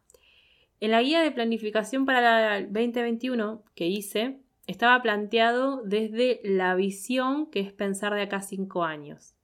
en 0.80 0.90
la 0.90 1.02
guía 1.02 1.20
de 1.20 1.30
planificación 1.30 2.06
para 2.06 2.58
el 2.58 2.72
2021 2.72 3.62
que 3.74 3.86
hice, 3.86 4.40
estaba 4.66 5.02
planteado 5.02 5.82
desde 5.84 6.40
la 6.44 6.74
visión 6.74 7.50
que 7.50 7.60
es 7.60 7.72
pensar 7.72 8.14
de 8.14 8.22
acá 8.22 8.40
cinco 8.40 8.84
años. 8.84 9.34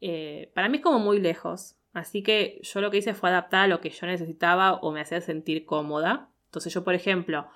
Eh, 0.00 0.50
para 0.54 0.68
mí 0.68 0.78
es 0.78 0.82
como 0.82 0.98
muy 0.98 1.20
lejos, 1.20 1.76
así 1.92 2.22
que 2.22 2.60
yo 2.62 2.80
lo 2.80 2.90
que 2.90 2.98
hice 2.98 3.14
fue 3.14 3.30
adaptar 3.30 3.62
a 3.62 3.68
lo 3.68 3.80
que 3.80 3.90
yo 3.90 4.06
necesitaba 4.06 4.74
o 4.74 4.92
me 4.92 5.00
hacía 5.00 5.20
sentir 5.20 5.64
cómoda. 5.64 6.30
Entonces 6.46 6.72
yo, 6.72 6.84
por 6.84 6.94
ejemplo, 6.94 7.48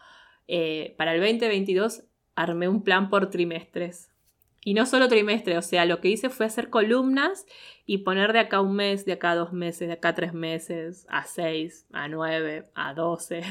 eh, 0.48 0.94
para 0.96 1.14
el 1.14 1.20
2022 1.20 2.04
armé 2.34 2.68
un 2.68 2.82
plan 2.82 3.10
por 3.10 3.30
trimestres. 3.30 4.10
Y 4.66 4.72
no 4.72 4.86
solo 4.86 5.08
trimestre, 5.08 5.58
o 5.58 5.62
sea, 5.62 5.84
lo 5.84 6.00
que 6.00 6.08
hice 6.08 6.30
fue 6.30 6.46
hacer 6.46 6.70
columnas 6.70 7.44
y 7.84 7.98
poner 7.98 8.32
de 8.32 8.38
acá 8.38 8.62
un 8.62 8.74
mes, 8.74 9.04
de 9.04 9.12
acá 9.12 9.34
dos 9.34 9.52
meses, 9.52 9.88
de 9.88 9.94
acá 9.94 10.14
tres 10.14 10.32
meses, 10.32 11.06
a 11.10 11.24
seis, 11.24 11.86
a 11.92 12.08
nueve, 12.08 12.64
a 12.74 12.94
doce. 12.94 13.42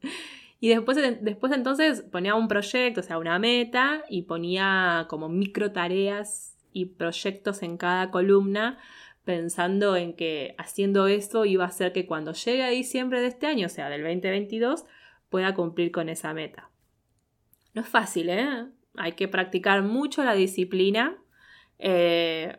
Y 0.62 0.68
después, 0.68 0.96
después 1.22 1.52
entonces 1.52 2.02
ponía 2.02 2.36
un 2.36 2.46
proyecto, 2.46 3.00
o 3.00 3.02
sea, 3.02 3.18
una 3.18 3.40
meta, 3.40 4.04
y 4.08 4.22
ponía 4.22 5.06
como 5.08 5.28
micro 5.28 5.72
tareas 5.72 6.56
y 6.72 6.84
proyectos 6.84 7.64
en 7.64 7.76
cada 7.76 8.12
columna, 8.12 8.78
pensando 9.24 9.96
en 9.96 10.14
que 10.14 10.54
haciendo 10.58 11.08
eso 11.08 11.46
iba 11.46 11.64
a 11.64 11.66
hacer 11.66 11.92
que 11.92 12.06
cuando 12.06 12.32
llegue 12.32 12.62
a 12.62 12.68
diciembre 12.68 13.20
de 13.20 13.26
este 13.26 13.48
año, 13.48 13.66
o 13.66 13.68
sea, 13.68 13.90
del 13.90 14.02
2022, 14.02 14.84
pueda 15.32 15.54
cumplir 15.54 15.90
con 15.90 16.08
esa 16.08 16.32
meta. 16.32 16.70
No 17.74 17.82
es 17.82 17.88
fácil, 17.88 18.28
¿eh? 18.28 18.66
Hay 18.96 19.12
que 19.12 19.26
practicar 19.26 19.82
mucho 19.82 20.22
la 20.22 20.34
disciplina. 20.34 21.16
Eh, 21.78 22.56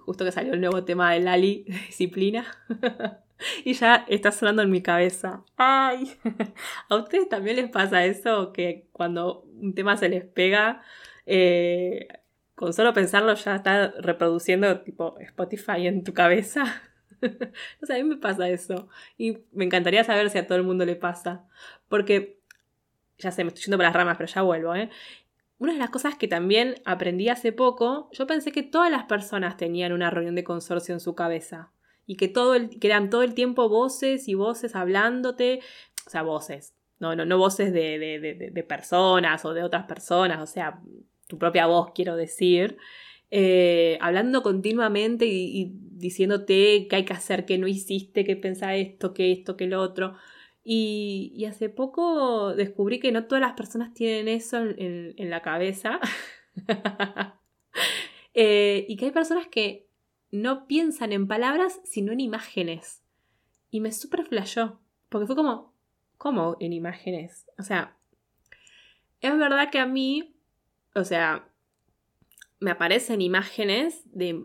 justo 0.00 0.24
que 0.24 0.32
salió 0.32 0.52
el 0.52 0.60
nuevo 0.60 0.84
tema 0.84 1.12
de 1.12 1.20
Lali, 1.20 1.64
disciplina. 1.86 2.44
y 3.64 3.74
ya 3.74 4.04
está 4.08 4.32
sonando 4.32 4.62
en 4.62 4.70
mi 4.70 4.82
cabeza. 4.82 5.44
¡Ay! 5.56 6.16
¿A 6.90 6.96
ustedes 6.96 7.28
también 7.28 7.56
les 7.56 7.70
pasa 7.70 8.04
eso? 8.04 8.52
Que 8.52 8.88
cuando 8.92 9.42
un 9.42 9.74
tema 9.74 9.96
se 9.96 10.08
les 10.08 10.24
pega, 10.24 10.82
eh, 11.26 12.08
con 12.56 12.72
solo 12.72 12.92
pensarlo 12.92 13.34
ya 13.34 13.54
está 13.54 13.92
reproduciendo 14.00 14.80
tipo 14.80 15.16
Spotify 15.20 15.86
en 15.86 16.02
tu 16.02 16.12
cabeza. 16.12 16.82
o 17.82 17.86
sea, 17.86 17.96
a 17.96 17.98
mí 17.98 18.04
me 18.04 18.16
pasa 18.16 18.48
eso. 18.48 18.88
Y 19.18 19.38
me 19.52 19.64
encantaría 19.64 20.04
saber 20.04 20.30
si 20.30 20.38
a 20.38 20.46
todo 20.46 20.58
el 20.58 20.64
mundo 20.64 20.84
le 20.84 20.96
pasa. 20.96 21.44
Porque, 21.88 22.40
ya 23.18 23.30
sé, 23.30 23.44
me 23.44 23.48
estoy 23.48 23.64
yendo 23.64 23.76
por 23.76 23.84
las 23.84 23.94
ramas, 23.94 24.16
pero 24.16 24.28
ya 24.32 24.42
vuelvo, 24.42 24.74
¿eh? 24.74 24.90
Una 25.58 25.72
de 25.72 25.78
las 25.78 25.90
cosas 25.90 26.16
que 26.16 26.28
también 26.28 26.74
aprendí 26.84 27.28
hace 27.30 27.50
poco, 27.50 28.10
yo 28.12 28.26
pensé 28.26 28.52
que 28.52 28.62
todas 28.62 28.90
las 28.90 29.04
personas 29.04 29.56
tenían 29.56 29.92
una 29.92 30.10
reunión 30.10 30.34
de 30.34 30.44
consorcio 30.44 30.92
en 30.92 31.00
su 31.00 31.14
cabeza 31.14 31.72
y 32.06 32.16
que, 32.16 32.28
todo 32.28 32.54
el, 32.54 32.78
que 32.78 32.86
eran 32.86 33.08
todo 33.08 33.22
el 33.22 33.34
tiempo 33.34 33.68
voces 33.68 34.28
y 34.28 34.34
voces 34.34 34.76
hablándote, 34.76 35.60
o 36.06 36.10
sea, 36.10 36.22
voces, 36.22 36.74
no, 36.98 37.16
no, 37.16 37.24
no 37.24 37.38
voces 37.38 37.72
de, 37.72 37.98
de, 37.98 38.50
de, 38.50 38.62
personas 38.62 39.44
o 39.44 39.54
de 39.54 39.62
otras 39.62 39.84
personas, 39.86 40.40
o 40.42 40.46
sea, 40.46 40.80
tu 41.26 41.38
propia 41.38 41.66
voz, 41.66 41.92
quiero 41.94 42.16
decir, 42.16 42.76
eh, 43.30 43.98
hablando 44.00 44.42
continuamente 44.42 45.26
y, 45.26 45.60
y, 45.60 45.72
diciéndote 45.98 46.86
qué 46.88 46.96
hay 46.96 47.04
que 47.04 47.12
hacer, 47.12 47.44
qué 47.46 47.58
no 47.58 47.66
hiciste, 47.66 48.24
qué 48.24 48.36
pensás 48.36 48.74
esto, 48.74 49.14
qué 49.14 49.32
esto, 49.32 49.56
qué 49.56 49.66
lo 49.66 49.80
otro. 49.80 50.16
Y, 50.64 51.44
hace 51.48 51.68
poco 51.68 52.54
descubrí 52.54 52.98
que 52.98 53.12
no 53.12 53.26
todas 53.26 53.40
las 53.40 53.52
personas 53.52 53.94
tienen 53.94 54.28
eso 54.28 54.58
en, 54.58 55.30
la 55.30 55.42
cabeza. 55.42 56.00
Eh, 58.38 58.84
y 58.86 58.98
que 58.98 59.06
hay 59.06 59.10
personas 59.12 59.46
que 59.46 59.88
no 60.30 60.66
piensan 60.66 61.14
en 61.14 61.26
palabras, 61.26 61.80
sino 61.84 62.12
en 62.12 62.20
imágenes. 62.20 63.02
Y 63.70 63.80
me 63.80 63.92
super 63.92 64.26
flashó. 64.26 64.78
Porque 65.08 65.26
fue 65.26 65.36
como, 65.36 65.72
¿cómo 66.18 66.58
en 66.60 66.74
imágenes? 66.74 67.46
O 67.58 67.62
sea, 67.62 67.96
es 69.22 69.38
verdad 69.38 69.70
que 69.70 69.78
a 69.78 69.86
mí, 69.86 70.36
o 70.94 71.04
sea, 71.04 71.48
me 72.60 72.70
aparecen 72.70 73.20
imágenes 73.20 74.02
de, 74.12 74.42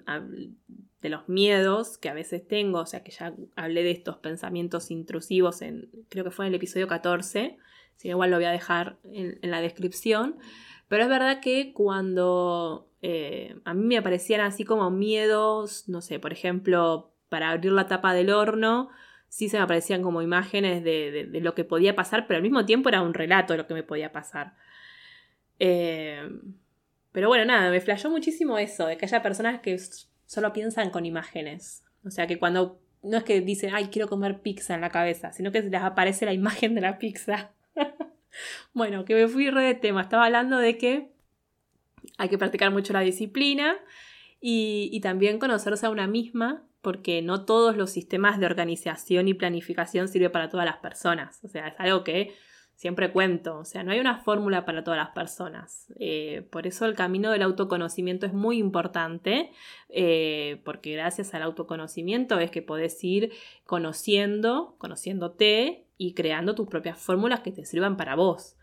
de 1.01 1.09
los 1.09 1.27
miedos 1.27 1.97
que 1.97 2.09
a 2.09 2.13
veces 2.13 2.47
tengo, 2.47 2.79
o 2.79 2.85
sea 2.85 3.03
que 3.03 3.11
ya 3.11 3.33
hablé 3.55 3.83
de 3.83 3.91
estos 3.91 4.17
pensamientos 4.17 4.91
intrusivos 4.91 5.61
en, 5.61 5.89
creo 6.09 6.23
que 6.23 6.31
fue 6.31 6.45
en 6.45 6.49
el 6.49 6.55
episodio 6.55 6.87
14, 6.87 7.57
si 7.95 8.07
igual 8.09 8.31
lo 8.31 8.37
voy 8.37 8.45
a 8.45 8.51
dejar 8.51 8.97
en, 9.03 9.39
la 9.41 9.61
descripción, 9.61 10.37
pero 10.87 11.03
es 11.03 11.09
verdad 11.09 11.39
que 11.41 11.73
cuando 11.73 12.87
eh, 13.01 13.55
a 13.65 13.73
mí 13.73 13.83
me 13.83 13.97
aparecían 13.97 14.41
así 14.41 14.63
como 14.63 14.91
miedos, 14.91 15.87
no 15.87 16.01
sé, 16.01 16.19
por 16.19 16.33
ejemplo, 16.33 17.11
para 17.29 17.49
abrir 17.49 17.71
la 17.71 17.87
tapa 17.87 18.13
del 18.13 18.29
horno, 18.29 18.89
sí 19.27 19.49
se 19.49 19.57
me 19.57 19.63
aparecían 19.63 20.03
como 20.03 20.21
imágenes 20.21 20.83
de, 20.83 21.29
lo 21.41 21.55
que 21.55 21.63
podía 21.63 21.95
pasar, 21.95 22.27
pero 22.27 22.37
al 22.37 22.43
mismo 22.43 22.65
tiempo 22.65 22.89
era 22.89 23.01
un 23.01 23.13
relato 23.13 23.53
de 23.53 23.57
lo 23.57 23.67
que 23.67 23.73
me 23.73 23.83
podía 23.83 24.11
pasar. 24.11 24.55
Eh, 25.57 26.29
pero 27.11 27.27
bueno, 27.27 27.45
nada, 27.45 27.71
me 27.71 27.81
flashó 27.81 28.09
muchísimo 28.09 28.57
eso, 28.57 28.85
de 28.85 28.97
que 28.97 29.05
haya 29.05 29.23
personas 29.23 29.61
que 29.61 29.77
solo 30.31 30.53
piensan 30.53 30.91
con 30.91 31.05
imágenes. 31.05 31.83
O 32.05 32.09
sea 32.09 32.25
que 32.25 32.39
cuando 32.39 32.79
no 33.03 33.17
es 33.17 33.23
que 33.25 33.41
dicen, 33.41 33.71
ay, 33.73 33.89
quiero 33.91 34.07
comer 34.07 34.39
pizza 34.39 34.73
en 34.73 34.79
la 34.79 34.89
cabeza, 34.89 35.33
sino 35.33 35.51
que 35.51 35.61
les 35.61 35.81
aparece 35.81 36.25
la 36.25 36.31
imagen 36.31 36.73
de 36.73 36.79
la 36.79 36.99
pizza. 36.99 37.51
bueno, 38.73 39.03
que 39.03 39.13
me 39.13 39.27
fui 39.27 39.49
re 39.49 39.63
de 39.63 39.75
tema. 39.75 40.03
Estaba 40.03 40.27
hablando 40.27 40.57
de 40.57 40.77
que 40.77 41.11
hay 42.17 42.29
que 42.29 42.37
practicar 42.37 42.71
mucho 42.71 42.93
la 42.93 43.01
disciplina 43.01 43.75
y, 44.39 44.89
y 44.93 45.01
también 45.01 45.37
conocerse 45.37 45.85
a 45.85 45.89
una 45.89 46.07
misma, 46.07 46.65
porque 46.81 47.21
no 47.21 47.43
todos 47.43 47.75
los 47.75 47.89
sistemas 47.89 48.39
de 48.39 48.45
organización 48.45 49.27
y 49.27 49.33
planificación 49.33 50.07
sirven 50.07 50.31
para 50.31 50.47
todas 50.47 50.65
las 50.65 50.77
personas. 50.77 51.41
O 51.43 51.49
sea, 51.49 51.67
es 51.67 51.75
algo 51.77 52.05
que 52.05 52.33
siempre 52.81 53.11
cuento, 53.11 53.59
o 53.59 53.63
sea, 53.63 53.83
no 53.83 53.91
hay 53.91 53.99
una 53.99 54.17
fórmula 54.17 54.65
para 54.65 54.83
todas 54.83 54.97
las 54.97 55.09
personas. 55.09 55.93
Eh, 55.99 56.47
por 56.49 56.65
eso 56.65 56.87
el 56.87 56.95
camino 56.95 57.29
del 57.29 57.43
autoconocimiento 57.43 58.25
es 58.25 58.33
muy 58.33 58.57
importante, 58.57 59.51
eh, 59.89 60.59
porque 60.65 60.93
gracias 60.93 61.35
al 61.35 61.43
autoconocimiento 61.43 62.39
es 62.39 62.49
que 62.49 62.63
podés 62.63 63.03
ir 63.03 63.33
conociendo, 63.67 64.73
conociéndote 64.79 65.85
y 65.99 66.15
creando 66.15 66.55
tus 66.55 66.67
propias 66.67 66.97
fórmulas 66.97 67.41
que 67.41 67.51
te 67.51 67.65
sirvan 67.65 67.97
para 67.97 68.15
vos. 68.15 68.57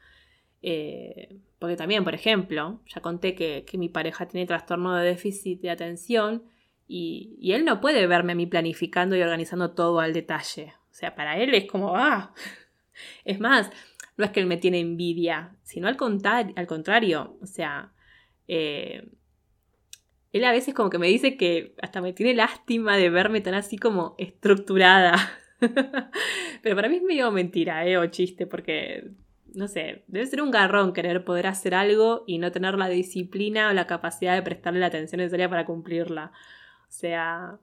Eh, 0.63 1.37
porque 1.61 1.77
también, 1.77 2.03
por 2.03 2.17
ejemplo, 2.17 2.81
ya 2.93 3.01
conté 3.01 3.37
que, 3.37 3.65
mi 3.75 3.89
pareja 3.89 4.27
tiene 4.27 4.49
trastorno 4.49 4.97
de 4.97 5.07
déficit 5.11 5.61
de 5.61 5.71
atención 5.71 6.43
y, 6.89 7.37
y 7.39 7.53
él 7.53 7.65
no 7.65 7.81
puede 7.81 8.05
verme 8.09 8.33
a 8.33 8.35
mí 8.35 8.47
planificando 8.47 9.15
y 9.15 9.23
organizando 9.23 9.71
todo 9.75 10.01
al 10.01 10.13
detalle. 10.13 10.75
O 10.91 10.95
sea, 10.95 11.15
para 11.15 11.39
él 11.39 11.55
es 11.55 11.67
como, 11.67 11.95
ah, 11.95 12.35
es 13.25 13.39
más, 13.39 13.71
no 14.19 14.25
es 14.25 14.33
que 14.33 14.41
él 14.41 14.47
me 14.47 14.57
tiene 14.57 14.81
envidia, 14.81 15.57
sino 15.63 15.89
al, 15.89 15.97
al 16.57 16.67
contrario, 16.67 17.39
o 17.41 17.47
sea, 17.47 17.93
eh, 18.49 19.09
él 20.33 20.45
a 20.45 20.53
veces 20.53 20.75
como 20.75 20.91
que 20.91 20.99
me 20.99 21.07
dice 21.07 21.37
que 21.37 21.75
hasta 21.81 22.03
me 22.03 22.13
tiene 22.13 22.35
lástima 22.35 22.97
de 22.97 23.11
verme 23.11 23.41
tan 23.41 23.55
así 23.55 23.79
como 23.79 24.17
estructurada. 24.19 25.15
Pero 26.63 26.77
para 26.77 26.89
mí 26.89 26.97
es 26.97 27.03
medio 27.03 27.31
mentira, 27.31 27.87
¿eh? 27.87 27.97
O 27.97 28.07
chiste, 28.09 28.47
porque, 28.47 29.11
no 29.55 29.69
sé, 29.69 30.05
debe 30.09 30.27
ser 30.27 30.43
un 30.43 30.51
garrón 30.51 30.93
querer 30.93 31.25
poder 31.25 31.47
hacer 31.47 31.75
algo 31.75 32.25
y 32.27 32.39
no 32.39 32.53
tener 32.53 32.75
la 32.75 32.89
disciplina 32.89 33.71
o 33.71 33.73
la 33.73 33.87
capacidad 33.87 34.35
de 34.35 34.43
prestarle 34.43 34.81
la 34.81 34.87
atención 34.87 35.19
necesaria 35.19 35.49
para 35.49 35.65
cumplirla. 35.65 36.33
O 36.89 36.91
sea, 36.91 37.59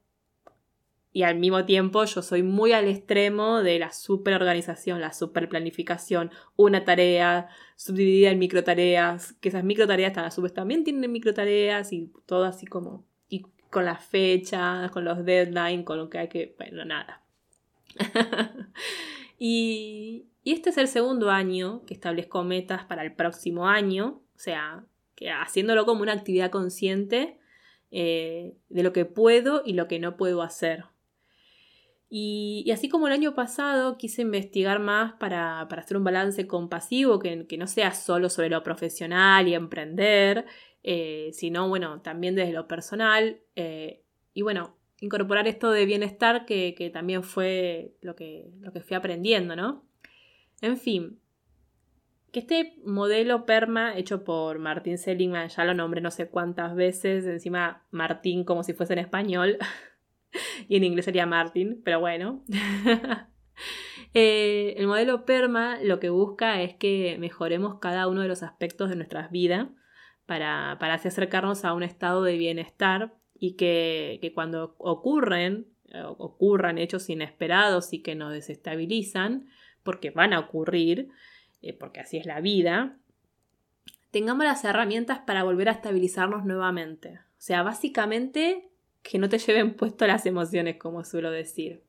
y 1.15 1.23
al 1.23 1.37
mismo 1.37 1.63
tiempo 1.63 2.03
yo 2.03 2.21
soy 2.21 2.43
muy 2.43 2.73
al 2.73 2.89
extremo 2.89 3.63
de 3.63 3.79
la 3.79 3.93
superorganización, 3.93 4.99
la 4.99 5.13
superplanificación, 5.13 6.29
una 6.57 6.83
tarea 6.83 7.47
subdividida 7.77 8.31
en 8.31 8.39
microtareas, 8.39 9.31
que 9.39 9.47
esas 9.47 9.63
microtareas 9.63 10.17
a 10.17 10.29
su 10.29 10.41
vez 10.41 10.53
también 10.53 10.83
tienen 10.83 11.09
microtareas 11.09 11.93
y 11.93 12.11
todo 12.25 12.43
así 12.43 12.65
como, 12.65 13.05
y 13.29 13.45
con 13.69 13.85
las 13.85 14.03
fechas, 14.03 14.91
con 14.91 15.05
los 15.05 15.23
deadlines, 15.23 15.85
con 15.85 15.99
lo 15.99 16.09
que 16.09 16.17
hay 16.17 16.27
que, 16.27 16.53
bueno, 16.57 16.83
nada. 16.83 17.23
y, 19.39 20.25
este 20.43 20.71
es 20.71 20.77
el 20.77 20.89
segundo 20.89 21.31
año 21.31 21.85
que 21.85 21.93
establezco 21.93 22.43
metas 22.43 22.83
para 22.83 23.03
el 23.03 23.13
próximo 23.13 23.69
año, 23.69 24.21
o 24.35 24.39
sea, 24.39 24.83
que 25.15 25.31
haciéndolo 25.31 25.85
como 25.85 26.01
una 26.01 26.11
actividad 26.11 26.51
consciente 26.51 27.39
eh, 27.89 28.57
de 28.67 28.83
lo 28.83 28.91
que 28.91 29.05
puedo 29.05 29.61
y 29.65 29.75
lo 29.75 29.87
que 29.87 29.99
no 29.99 30.17
puedo 30.17 30.41
hacer. 30.41 30.83
Y, 32.09 32.69
así 32.71 32.87
como 32.87 33.07
el 33.07 33.13
año 33.13 33.33
pasado 33.33 33.97
quise 33.97 34.21
investigar 34.21 34.79
más 34.79 35.13
para, 35.13 35.61
hacer 35.61 35.97
un 35.97 36.03
balance 36.03 36.47
compasivo, 36.47 37.19
que, 37.19 37.45
no 37.57 37.67
sea 37.67 37.91
solo 37.93 38.29
sobre 38.29 38.49
lo 38.49 38.63
profesional 38.63 39.47
y 39.47 39.55
emprender, 39.55 40.45
eh, 40.83 41.31
sino 41.33 41.67
bueno, 41.67 42.01
también 42.01 42.35
desde 42.35 42.53
lo 42.53 42.67
personal. 42.67 43.41
Eh, 43.55 44.03
y 44.33 44.41
bueno, 44.43 44.75
incorporar 45.01 45.47
esto 45.47 45.71
de 45.71 45.85
bienestar 45.85 46.45
que, 46.45 46.91
también 46.93 47.23
fue 47.23 47.95
lo 48.01 48.15
que, 48.15 48.51
lo 48.61 48.71
que 48.71 48.81
fui 48.81 48.95
aprendiendo, 48.95 49.55
¿no? 49.55 49.83
En 50.61 50.77
fin, 50.77 51.19
que 52.31 52.39
este 52.39 52.75
modelo 52.83 53.45
PERMA 53.45 53.97
hecho 53.97 54.23
por 54.23 54.59
Martín 54.59 54.97
Seligman, 54.97 55.47
ya 55.47 55.63
lo 55.63 55.73
nombré 55.73 56.01
no 56.01 56.11
sé 56.11 56.27
cuántas 56.27 56.75
veces, 56.75 57.25
encima 57.25 57.85
Martín 57.91 58.43
como 58.43 58.63
si 58.63 58.73
fuese 58.73 58.93
en 58.93 58.99
español, 58.99 59.57
y 60.67 60.77
en 60.77 60.83
inglés 60.83 61.05
sería 61.05 61.25
Martin, 61.25 61.81
pero 61.83 61.99
bueno. 61.99 62.43
Eh, 64.17 64.75
el 64.77 64.87
modelo 64.87 65.25
PERMA 65.25 65.79
lo 65.83 65.99
que 65.99 66.07
busca 66.07 66.61
es 66.61 66.73
que 66.73 67.17
mejoremos 67.19 67.79
cada 67.79 68.07
uno 68.07 68.21
de 68.21 68.29
los 68.29 68.43
aspectos 68.43 68.89
de 68.89 68.95
nuestras 68.95 69.29
vidas 69.29 69.67
para, 70.25 70.71
así 70.71 71.09
acercarnos 71.09 71.65
a 71.65 71.73
un 71.73 71.83
estado 71.83 72.23
de 72.23 72.37
bienestar 72.37 73.13
y 73.37 73.57
que, 73.57 74.31
cuando 74.33 74.75
ocurren, 74.77 75.67
eh, 75.89 76.01
ocurran 76.05 76.77
hechos 76.77 77.09
inesperados 77.09 77.91
y 77.91 78.01
que 78.01 78.15
nos 78.15 78.31
desestabilizan, 78.31 79.47
porque 79.83 80.11
van 80.11 80.31
a 80.31 80.39
ocurrir, 80.39 81.09
eh, 81.61 81.73
porque 81.73 81.99
así 81.99 82.15
es 82.15 82.25
la 82.25 82.39
vida, 82.39 82.97
tengamos 84.11 84.45
las 84.45 84.63
herramientas 84.63 85.19
para 85.19 85.43
volver 85.43 85.67
a 85.67 85.73
estabilizarnos 85.73 86.45
nuevamente. 86.45 87.19
O 87.19 87.41
sea, 87.45 87.63
básicamente 87.63 88.71
que 89.09 89.19
no 89.19 89.29
te 89.29 89.37
lleven 89.37 89.75
puesto 89.75 90.07
las 90.07 90.25
emociones, 90.25 90.77
como 90.77 91.03
suelo 91.03 91.29
decir. 91.29 91.83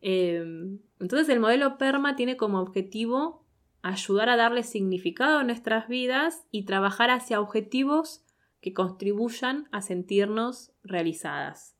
Em, 0.00 0.78
entonces 0.98 1.28
el 1.28 1.38
modelo 1.38 1.76
PERMA 1.78 2.16
tiene 2.16 2.36
como 2.36 2.60
objetivo 2.60 3.44
ayudar 3.82 4.30
a 4.30 4.36
darle 4.36 4.62
significado 4.62 5.38
a 5.38 5.44
nuestras 5.44 5.88
vidas 5.88 6.44
y 6.50 6.64
trabajar 6.64 7.10
hacia 7.10 7.40
objetivos 7.40 8.24
que 8.60 8.72
contribuyan 8.72 9.68
a 9.72 9.82
sentirnos 9.82 10.72
realizadas 10.82 11.71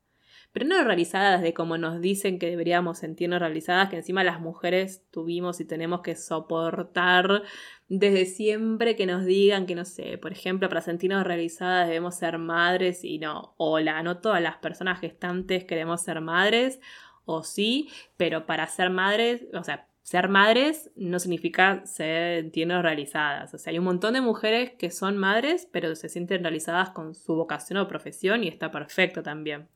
pero 0.53 0.67
no 0.67 0.83
realizadas 0.85 1.43
de 1.43 1.55
como 1.55 1.79
nos 1.79 2.01
dicen 2.01 2.39
que 2.39 2.51
deberíamos 2.51 2.99
sentirnos 2.99 3.41
realizadas, 3.41 3.89
que 3.89 3.97
encima 3.97 4.23
las 4.23 4.41
mujeres 4.41 5.03
tuvimos 5.11 5.61
y 5.61 5.65
tenemos 5.65 6.03
que 6.03 6.15
soportar 6.15 7.43
desde 7.89 8.27
siempre 8.27 8.97
que 8.97 9.07
nos 9.07 9.25
digan 9.25 9.67
que, 9.67 9.75
no 9.75 9.85
sé, 9.85 10.19
por 10.19 10.33
ejemplo, 10.33 10.69
para 10.69 10.81
sentirnos 10.81 11.25
realizadas 11.25 11.89
debemos 11.89 12.15
ser 12.15 12.39
madres 12.39 13.05
y 13.05 13.19
no, 13.19 13.55
hola, 13.57 14.03
no 14.03 14.19
todas 14.19 14.41
las 14.43 14.57
personas 14.57 15.01
gestantes 15.01 15.65
queremos 15.65 16.03
ser 16.03 16.21
madres, 16.21 16.81
o 17.25 17.43
sí, 17.43 17.89
pero 18.17 18.47
para 18.47 18.67
ser 18.67 18.91
madres, 18.91 19.43
o 19.55 19.63
sea, 19.63 19.87
ser 20.03 20.29
madres 20.29 20.91
no 20.97 21.19
significa 21.19 21.87
sentirnos 21.87 22.83
realizadas. 22.83 23.55
O 23.55 23.59
sea, 23.59 23.71
hay 23.71 23.79
un 23.79 23.85
montón 23.85 24.15
de 24.15 24.21
mujeres 24.21 24.73
que 24.73 24.91
son 24.91 25.17
madres, 25.17 25.69
pero 25.71 25.95
se 25.95 26.09
sienten 26.09 26.43
realizadas 26.43 26.91
con 26.91 27.15
su 27.15 27.35
vocación 27.37 27.79
o 27.79 27.89
profesión 27.89 28.43
y 28.43 28.49
está 28.49 28.71
perfecto 28.71 29.23
también. 29.23 29.69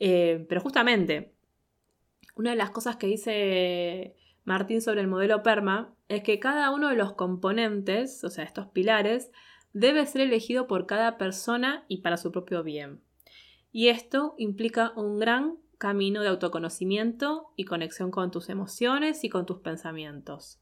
Eh, 0.00 0.44
pero 0.48 0.60
justamente, 0.60 1.34
una 2.34 2.50
de 2.50 2.56
las 2.56 2.70
cosas 2.70 2.96
que 2.96 3.06
dice 3.06 4.16
Martín 4.44 4.80
sobre 4.80 5.02
el 5.02 5.06
modelo 5.06 5.42
PERMA 5.42 5.94
es 6.08 6.22
que 6.22 6.40
cada 6.40 6.70
uno 6.70 6.88
de 6.88 6.96
los 6.96 7.12
componentes, 7.12 8.24
o 8.24 8.30
sea, 8.30 8.42
estos 8.42 8.66
pilares, 8.68 9.30
debe 9.72 10.06
ser 10.06 10.22
elegido 10.22 10.66
por 10.66 10.86
cada 10.86 11.18
persona 11.18 11.84
y 11.86 11.98
para 11.98 12.16
su 12.16 12.32
propio 12.32 12.64
bien. 12.64 13.00
Y 13.72 13.88
esto 13.88 14.34
implica 14.38 14.92
un 14.96 15.18
gran 15.18 15.58
camino 15.78 16.22
de 16.22 16.28
autoconocimiento 16.28 17.52
y 17.56 17.64
conexión 17.64 18.10
con 18.10 18.30
tus 18.30 18.48
emociones 18.48 19.22
y 19.22 19.28
con 19.28 19.46
tus 19.46 19.60
pensamientos. 19.60 20.60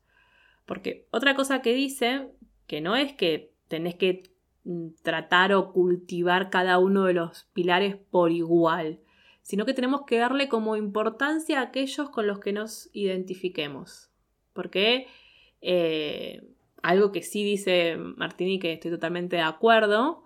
Porque 0.67 1.09
otra 1.11 1.35
cosa 1.35 1.63
que 1.63 1.75
dice, 1.75 2.29
que 2.67 2.81
no 2.81 2.95
es 2.95 3.15
que 3.15 3.55
tenés 3.69 3.95
que 3.95 4.31
mm, 4.65 4.89
tratar 5.03 5.55
o 5.55 5.73
cultivar 5.73 6.51
cada 6.51 6.79
uno 6.79 7.05
de 7.05 7.15
los 7.15 7.45
pilares 7.55 7.97
por 7.97 8.31
igual, 8.31 9.01
sino 9.49 9.65
que 9.65 9.73
tenemos 9.73 10.03
que 10.03 10.19
darle 10.19 10.47
como 10.47 10.77
importancia 10.77 11.59
a 11.59 11.63
aquellos 11.63 12.11
con 12.11 12.27
los 12.27 12.39
que 12.39 12.53
nos 12.53 12.91
identifiquemos. 12.93 14.11
Porque 14.53 15.07
eh, 15.63 16.47
algo 16.83 17.13
que 17.13 17.23
sí 17.23 17.45
dice 17.45 17.97
Martini, 17.97 18.59
que 18.59 18.75
estoy 18.75 18.91
totalmente 18.91 19.37
de 19.37 19.43
acuerdo, 19.43 20.23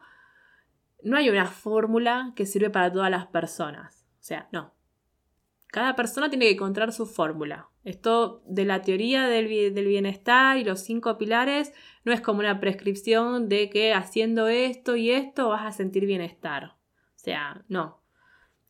no 1.04 1.16
hay 1.16 1.30
una 1.30 1.46
fórmula 1.46 2.32
que 2.34 2.46
sirve 2.46 2.68
para 2.70 2.90
todas 2.90 3.12
las 3.12 3.28
personas. 3.28 4.08
O 4.14 4.24
sea, 4.24 4.48
no. 4.50 4.74
Cada 5.68 5.94
persona 5.94 6.28
tiene 6.28 6.46
que 6.46 6.54
encontrar 6.54 6.92
su 6.92 7.06
fórmula. 7.06 7.68
Esto 7.84 8.42
de 8.48 8.64
la 8.64 8.82
teoría 8.82 9.28
del, 9.28 9.72
del, 9.72 9.86
bienestar 9.86 10.58
y 10.58 10.64
los 10.64 10.80
cinco 10.80 11.16
pilares 11.16 11.72
no 12.04 12.12
es 12.12 12.20
como 12.20 12.40
una 12.40 12.58
prescripción 12.58 13.48
de 13.48 13.70
que 13.70 13.94
haciendo 13.94 14.48
esto 14.48 14.96
y 14.96 15.12
esto 15.12 15.50
vas 15.50 15.64
a 15.64 15.70
sentir 15.70 16.06
bienestar. 16.06 16.74
O 17.14 17.18
sea, 17.18 17.62
no. 17.68 18.01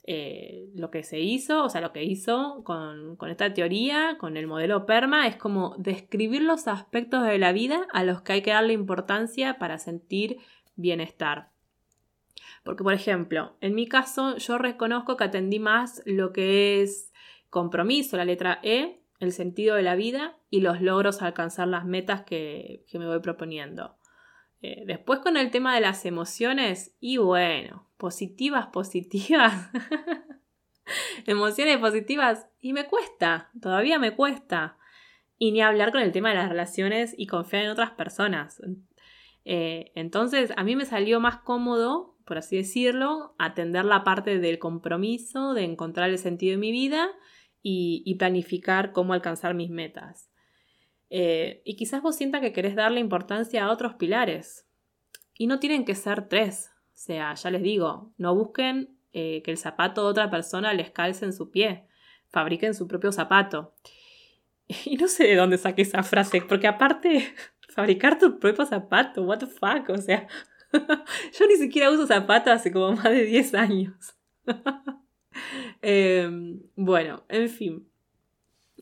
Eh, 0.04 0.68
lo 0.74 0.90
que 0.90 1.04
se 1.04 1.20
hizo, 1.20 1.64
o 1.64 1.68
sea, 1.68 1.80
lo 1.80 1.92
que 1.92 2.02
hizo 2.02 2.62
con, 2.64 3.16
esta 3.30 3.54
teoría, 3.54 4.16
con 4.18 4.36
el 4.36 4.48
modelo 4.48 4.84
PERMA, 4.84 5.28
es 5.28 5.36
como 5.36 5.76
describir 5.78 6.42
los 6.42 6.66
aspectos 6.66 7.24
de 7.24 7.38
la 7.38 7.52
vida 7.52 7.86
a 7.92 8.02
los 8.02 8.22
que 8.22 8.32
hay 8.32 8.42
que 8.42 8.50
darle 8.50 8.72
importancia 8.72 9.58
para 9.58 9.78
sentir 9.78 10.38
bienestar. 10.74 11.50
Porque, 12.64 12.82
por 12.82 12.94
ejemplo, 12.94 13.56
en 13.60 13.74
mi 13.74 13.86
caso, 13.86 14.36
yo 14.38 14.58
reconozco 14.58 15.16
que 15.16 15.24
atendí 15.24 15.60
más 15.60 16.02
lo 16.04 16.32
que 16.32 16.82
es 16.82 17.12
compromiso, 17.50 18.16
la 18.16 18.24
letra 18.24 18.58
E, 18.62 19.02
el 19.20 19.32
sentido 19.32 19.76
de 19.76 19.82
la 19.82 19.94
vida 19.94 20.36
y 20.50 20.62
los 20.62 20.80
logros 20.80 21.22
alcanzar 21.22 21.68
las 21.68 21.84
metas 21.84 22.22
que, 22.22 22.84
me 22.92 23.06
voy 23.06 23.20
proponiendo. 23.20 23.94
Eh, 24.62 24.85
después 24.87 25.18
con 25.18 25.37
el 25.37 25.51
tema 25.51 25.75
de 25.75 25.81
las 25.81 26.07
emociones, 26.07 26.94
y 27.01 27.16
bueno, 27.18 27.88
positivas, 27.96 28.68
positivas. 28.68 29.70
Emociones 31.27 31.79
positivas. 31.79 32.48
Y 32.61 32.72
me 32.72 32.87
cuesta, 32.87 33.51
todavía 33.61 33.98
me 33.98 34.14
cuesta. 34.14 34.79
Y 35.38 35.53
ni 35.53 35.61
hablar 35.61 35.92
con 35.92 36.01
el 36.01 36.12
tema 36.12 36.31
de 36.31 36.37
las 36.37 36.48
relaciones 36.48 37.14
y 37.16 37.27
confiar 37.27 37.64
en 37.64 37.70
otras 37.70 37.90
personas. 37.92 38.62
Eh, 39.44 39.90
entonces, 39.94 40.53
a 40.57 40.62
mí 40.64 40.77
me 40.77 40.85
salió 40.85 41.18
más 41.20 41.38
cómodo, 41.38 42.16
por 42.25 42.38
así 42.38 42.57
decirlo, 42.57 43.35
atender 43.38 43.85
la 43.85 44.05
parte 44.05 44.38
del 44.38 44.59
compromiso, 44.59 45.55
de 45.55 45.64
encontrar 45.64 46.11
el 46.11 46.18
sentido 46.18 46.53
de 46.53 46.59
mi 46.59 46.70
vida 46.70 47.11
y, 47.62 48.14
planificar 48.18 48.92
cómo 48.92 49.12
alcanzar 49.12 49.55
mis 49.55 49.70
metas. 49.70 50.32
Eh, 51.14 51.61
y 51.66 51.77
quizás 51.77 52.01
vos 52.01 52.16
sientas 52.16 52.40
que 52.40 52.55
querés 52.55 52.75
darle 52.75 52.98
importancia 52.98 53.62
a 53.62 53.70
otros 53.70 53.96
pilares. 53.96 54.66
Y 55.37 55.46
no 55.46 55.59
tienen 55.59 55.85
que 55.85 55.94
ser 55.94 56.27
tres. 56.27 56.70
O 56.87 56.96
sea, 56.96 57.35
ya 57.35 57.51
les 57.51 57.62
digo, 57.62 58.14
no 58.16 58.35
busquen 58.35 58.96
eh, 59.12 59.42
que 59.44 59.51
el 59.51 59.59
zapato 59.59 60.05
de 60.05 60.09
otra 60.09 60.31
persona 60.31 60.72
les 60.72 60.90
calce 60.90 61.27
en 61.27 61.35
su 61.35 61.51
pie. 61.51 61.87
Fabriquen 62.29 62.72
su 62.75 62.88
propio 62.88 63.12
zapato. 63.12 63.75
Y 64.87 64.96
no 64.96 65.07
sé 65.07 65.25
de 65.25 65.37
dónde 65.37 65.59
saqué 65.59 65.83
esa 65.83 66.03
frase, 66.03 66.40
porque 66.40 66.66
aparte, 66.66 67.35
fabricar 67.68 68.18
tu 68.18 68.38
propio 68.38 68.64
zapato, 68.64 69.22
what 69.22 69.40
the 69.40 69.46
fuck, 69.46 69.90
o 69.90 69.98
sea, 69.98 70.27
yo 70.72 71.46
ni 71.46 71.57
siquiera 71.57 71.90
uso 71.90 72.07
zapatos 72.07 72.55
hace 72.55 72.72
como 72.72 72.92
más 72.92 73.11
de 73.11 73.27
10 73.27 73.55
años. 73.55 74.14
Em, 75.83 76.62
bueno, 76.75 77.25
en 77.29 77.51
fin. 77.51 77.91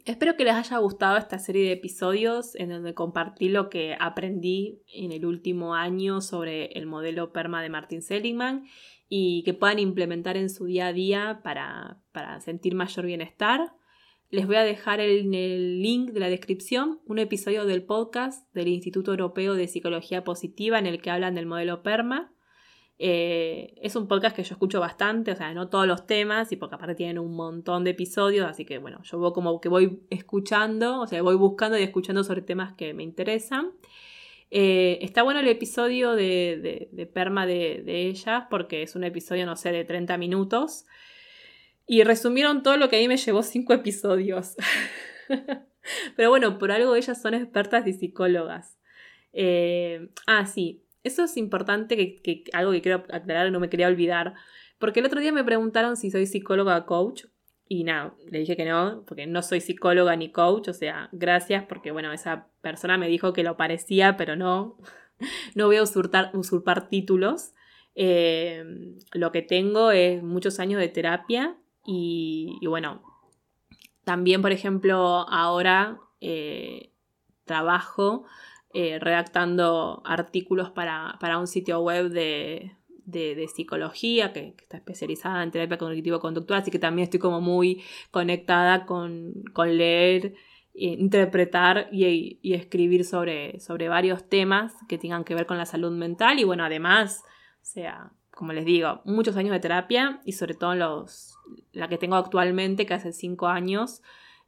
Espero 0.07 0.37
que 0.37 0.45
les 0.45 0.55
haya 0.55 0.79
gustado 0.79 1.19
esta 1.19 1.39
serie 1.39 1.65
de 1.65 1.73
episodios 1.73 2.55
en 2.55 2.71
donde 2.71 2.95
compartí 2.95 3.49
lo 3.49 3.69
que 3.69 3.97
aprendí 3.99 4.83
en 4.93 5.13
el 5.13 5.27
último 5.27 5.75
año 5.75 6.21
sobre 6.21 6.67
el 6.73 6.87
modelo 6.87 7.33
PERMA 7.33 7.63
de 7.63 7.69
Martin 7.69 8.03
Seligman 8.03 8.65
y 9.09 9.43
que 9.45 9.55
puedan 9.55 9.79
implementar 9.79 10.37
en 10.37 10.49
su 10.49 10.65
día 10.65 10.87
a 10.87 10.93
día 10.93 11.41
para, 11.43 12.01
para 12.13 12.41
sentir 12.41 12.75
mayor 12.75 13.05
bienestar. 13.05 13.73
Les 14.31 14.47
voy 14.47 14.57
a 14.57 14.63
dejar 14.63 15.01
en 15.01 15.35
el 15.35 15.83
link 15.83 16.13
de 16.13 16.21
la 16.21 16.29
descripción 16.29 17.01
un 17.05 17.19
episodio 17.19 17.67
del 17.67 17.83
podcast 17.83 18.49
del 18.55 18.69
Instituto 18.69 19.11
Europeo 19.11 19.55
de 19.55 19.67
Psicología 19.67 20.25
Positiva 20.25 20.79
en 20.79 20.87
el 20.87 21.03
que 21.03 21.11
hablan 21.11 21.35
del 21.35 21.47
modelo 21.47 21.83
PERMA. 21.83 22.33
Eh, 23.03 23.73
es 23.81 23.97
un 23.97 24.07
podcast 24.07 24.37
que 24.37 24.43
yo 24.43 24.53
escucho 24.53 24.79
bastante, 24.79 25.33
o 25.33 25.35
sea, 25.35 25.55
no 25.55 25.71
todos 25.71 25.87
los 25.87 26.07
temas, 26.07 26.53
y 26.53 26.57
porque 26.57 26.75
aparte 26.75 26.95
tienen 26.95 27.19
un 27.19 27.35
montón 27.35 27.83
de 27.83 27.93
episodios, 27.93 28.47
así 28.47 28.67
que 28.67 28.77
bueno, 28.77 29.01
yo 29.05 29.33
como 29.33 29.59
que 29.59 29.71
voy 29.71 30.03
escuchando, 30.11 31.01
o 31.01 31.07
sea, 31.07 31.23
voy 31.23 31.37
buscando 31.37 31.79
y 31.79 31.83
escuchando 31.83 32.23
sobre 32.25 32.43
temas 32.43 32.75
que 32.75 32.93
me 32.93 33.03
interesan. 33.03 33.73
Eh, 34.51 34.99
está 35.01 35.23
bueno 35.23 35.41
el 35.41 35.49
episodio 35.49 36.13
de, 36.13 37.09
Perma 37.15 37.47
de, 37.47 37.83
de 37.87 38.09
ellas, 38.09 38.45
porque 38.51 38.83
es 38.83 38.95
un 38.95 39.05
episodio, 39.05 39.47
no 39.47 39.57
sé, 39.57 39.73
de 39.73 39.87
30 39.87 40.19
minutos. 40.19 40.85
Y 41.87 42.03
resumieron 42.05 42.63
todo 42.63 42.77
lo 42.77 42.91
que 42.91 42.97
a 42.97 42.99
mí 42.99 43.09
me 43.09 43.17
llevó 43.17 43.43
cinco 43.43 43.73
episodios. 43.73 44.57
Pero 46.17 46.29
bueno, 46.29 46.59
por 46.59 46.71
algo 46.71 46.95
ellas 46.95 47.23
son 47.23 47.33
expertas 47.33 47.87
y 47.87 47.95
psicólogas. 47.95 48.79
Eh, 49.33 50.11
ah, 50.27 50.45
sí, 50.45 50.85
eso 51.03 51.25
es 51.25 51.37
importante, 51.37 51.97
que, 51.97 52.45
algo 52.53 52.73
que 52.73 52.83
quiero 52.83 53.05
aclarar 53.11 53.51
no 53.51 53.61
me 53.61 53.71
quería 53.71 53.89
olvidar. 53.89 54.35
Porque 54.79 55.01
el 55.01 55.07
otro 55.07 55.21
día 55.21 55.33
me 55.33 55.45
preguntaron 55.45 55.97
si 55.97 56.11
soy 56.11 56.27
psicóloga 56.27 56.77
o 56.77 56.87
coach. 56.87 57.25
Y 57.69 57.85
nada, 57.85 58.15
le 58.29 58.41
dije 58.41 58.57
que 58.57 58.65
no, 58.65 59.05
porque 59.07 59.27
no 59.27 59.43
soy 59.43 59.61
psicóloga 59.61 60.17
ni 60.17 60.33
coach. 60.33 60.69
O 60.69 60.75
sea, 60.75 61.09
gracias, 61.13 61.65
porque 61.67 61.91
bueno, 61.91 62.13
esa 62.13 62.49
persona 62.61 62.99
me 62.99 63.09
dijo 63.09 63.33
que 63.33 63.45
lo 63.45 63.57
parecía, 63.57 64.17
pero 64.17 64.37
no. 64.37 64.77
no 65.55 65.67
voy 65.67 65.77
a 65.77 65.83
usurpar, 65.83 66.31
usurpar 66.35 66.89
títulos. 66.89 67.53
Eh, 67.95 68.65
lo 69.13 69.33
que 69.33 69.43
tengo 69.43 69.91
es 69.91 70.23
muchos 70.23 70.61
años 70.61 70.81
de 70.81 70.89
terapia 70.89 71.57
y, 71.85 72.59
bueno, 72.67 73.03
también, 74.05 74.43
por 74.43 74.53
ejemplo, 74.53 75.29
ahora 75.29 75.99
eh, 76.21 76.93
trabajo 77.45 78.25
eh, 78.73 78.99
redactando 78.99 80.03
artículos 80.05 80.71
para, 80.71 81.39
un 81.39 81.47
sitio 81.47 81.81
web 81.81 82.11
de, 82.11 82.73
psicología 83.55 84.33
que, 84.33 84.55
está 84.59 84.77
especializada 84.77 85.43
en 85.43 85.51
terapia 85.51 85.79
cognitivo-conductual, 85.79 86.61
así 86.61 86.71
que 86.71 86.79
también 86.79 87.05
estoy 87.05 87.21
como 87.21 87.41
muy 87.41 87.83
conectada 88.11 88.87
con, 88.87 89.35
leer, 89.67 90.35
interpretar 90.75 91.89
y, 91.91 92.39
y, 92.43 92.55
escribir 92.55 93.05
sobre, 93.05 93.59
sobre 93.61 93.89
varios 93.89 94.29
temas 94.29 94.75
que 94.89 94.99
tengan 94.99 95.25
que 95.25 95.35
ver 95.35 95.47
con 95.47 95.59
la 95.59 95.67
salud 95.67 95.93
mental. 95.93 96.39
Y 96.39 96.45
bueno, 96.45 96.65
además, 96.65 97.25
o 97.63 97.65
sea, 97.65 98.13
como 98.41 98.55
les 98.55 98.65
digo, 98.65 99.03
muchos 99.05 99.37
años 99.37 99.53
de 99.53 99.61
terapia 99.61 100.23
y 100.25 100.33
sobre 100.33 100.55
todo 100.55 100.75
los, 100.75 101.37
la 101.73 101.89
que 101.89 101.99
tengo 101.99 102.17
actualmente, 102.17 102.87
que 102.87 102.95
hace 102.95 103.13
cinco 103.13 103.49
años, 103.49 104.01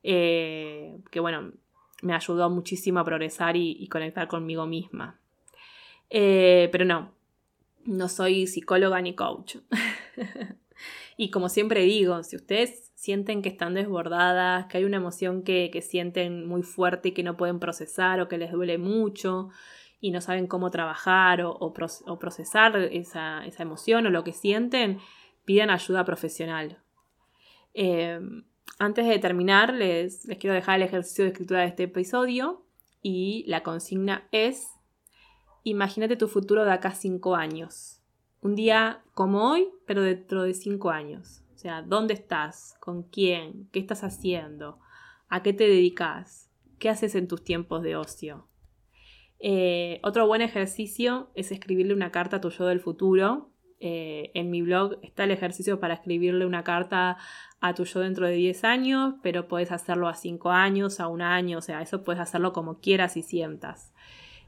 eh, 0.03 0.97
que 1.11 1.21
bueno, 1.21 1.53
me 2.03 2.15
ayudó 2.15 2.51
muchísimo 2.51 3.01
a 3.01 3.05
progresar 3.05 3.57
y, 3.57 3.89
conectar 3.89 4.29
conmigo 4.29 4.67
misma. 4.67 5.19
Eh, 6.11 6.69
pero 6.71 6.85
no, 6.85 7.13
no 7.85 8.09
soy 8.09 8.47
psicóloga 8.47 9.01
ni 9.01 9.15
coach. 9.15 9.57
y 11.17 11.31
como 11.31 11.49
siempre 11.49 11.83
digo, 11.83 12.23
si 12.25 12.37
ustedes 12.37 12.91
sienten 12.97 13.41
que 13.41 13.49
están 13.49 13.75
desbordadas, 13.75 14.67
que 14.67 14.79
hay 14.79 14.85
una 14.85 14.97
emoción 14.97 15.43
que, 15.43 15.71
sienten 15.81 16.47
muy 16.47 16.63
fuerte 16.63 17.11
y 17.11 17.13
que 17.13 17.23
no 17.23 17.37
pueden 17.37 17.61
procesar 17.61 18.21
o 18.21 18.29
que 18.29 18.37
les 18.37 18.53
duele 18.53 18.79
mucho, 18.79 19.51
y 20.01 20.11
no 20.11 20.21
saben 20.21 20.49
cómo 20.49 20.73
trabajar 20.73 21.43
o, 21.45 21.73
procesar 21.73 22.77
esa, 22.77 23.45
emoción 23.59 24.07
o 24.07 24.11
lo 24.11 24.25
que 24.25 24.33
sienten, 24.33 24.99
pidan 25.45 25.71
ayuda 25.71 26.05
profesional. 26.05 26.79
Eh, 27.75 28.21
antes 28.79 29.07
de 29.07 29.19
terminar, 29.19 29.73
les, 29.73 30.25
les 30.27 30.39
quiero 30.39 30.55
dejar 30.55 30.77
el 30.77 30.83
ejercicio 30.83 31.25
de 31.25 31.31
escritura 31.31 31.61
de 31.61 31.67
este 31.67 31.85
episodio 31.85 32.65
y 33.03 33.45
la 33.47 33.63
consigna 33.63 34.29
es, 34.33 34.69
imagínate 35.65 36.17
tu 36.17 36.29
futuro 36.29 36.65
de 36.65 36.73
acá 36.73 36.89
a 36.89 36.95
cinco 36.95 37.35
años. 37.37 38.01
Un 38.41 38.57
día 38.57 39.03
como 39.15 39.51
hoy, 39.51 39.69
pero 39.87 40.03
dentro 40.03 40.43
de 40.43 40.55
cinco 40.55 40.91
años. 40.91 41.43
O 41.55 41.59
sea, 41.59 41.83
¿dónde 41.83 42.15
estás? 42.15 42.75
¿Con 42.81 43.05
quién? 43.05 43.69
¿Qué 43.71 43.79
estás 43.79 44.03
haciendo? 44.03 44.81
¿A 45.29 45.45
qué 45.45 45.53
te 45.53 45.65
dedicas? 45.65 46.51
¿Qué 46.81 46.89
haces 46.89 47.15
en 47.15 47.29
tus 47.29 47.45
tiempos 47.45 47.83
de 47.85 47.95
ocio? 47.95 48.49
Eh, 49.39 50.01
otro 50.03 50.27
buen 50.27 50.43
ejercicio 50.43 51.31
es 51.37 51.53
escribirle 51.53 51.95
una 51.95 52.11
carta 52.11 52.39
a 52.39 52.41
tu 52.41 52.51
yo 52.51 52.67
del 52.67 52.81
futuro. 52.81 53.52
Eh, 53.85 54.31
en 54.35 54.49
mi 54.49 54.63
blog 54.63 54.99
está 55.03 55.25
el 55.25 55.33
ejercicio 55.33 55.81
para 55.81 55.95
escribirle 55.95 56.47
una 56.47 56.63
carta 56.63 57.17
a 57.61 57.75
tu 57.75 57.85
yo 57.85 57.99
dentro 57.99 58.29
de 58.29 58.35
10 58.35 58.63
años, 58.63 59.15
pero 59.25 59.49
puedes 59.49 59.73
hacerlo 59.73 60.07
a 60.07 60.15
5 60.15 60.53
años, 60.53 61.01
a 61.01 61.09
un 61.09 61.21
año, 61.21 61.59
o 61.59 61.61
sea, 61.63 61.83
eso 61.83 62.05
puedes 62.05 62.23
hacerlo 62.23 62.53
como 62.53 62.79
quieras 62.79 63.17
y 63.17 63.23
sientas. 63.23 63.93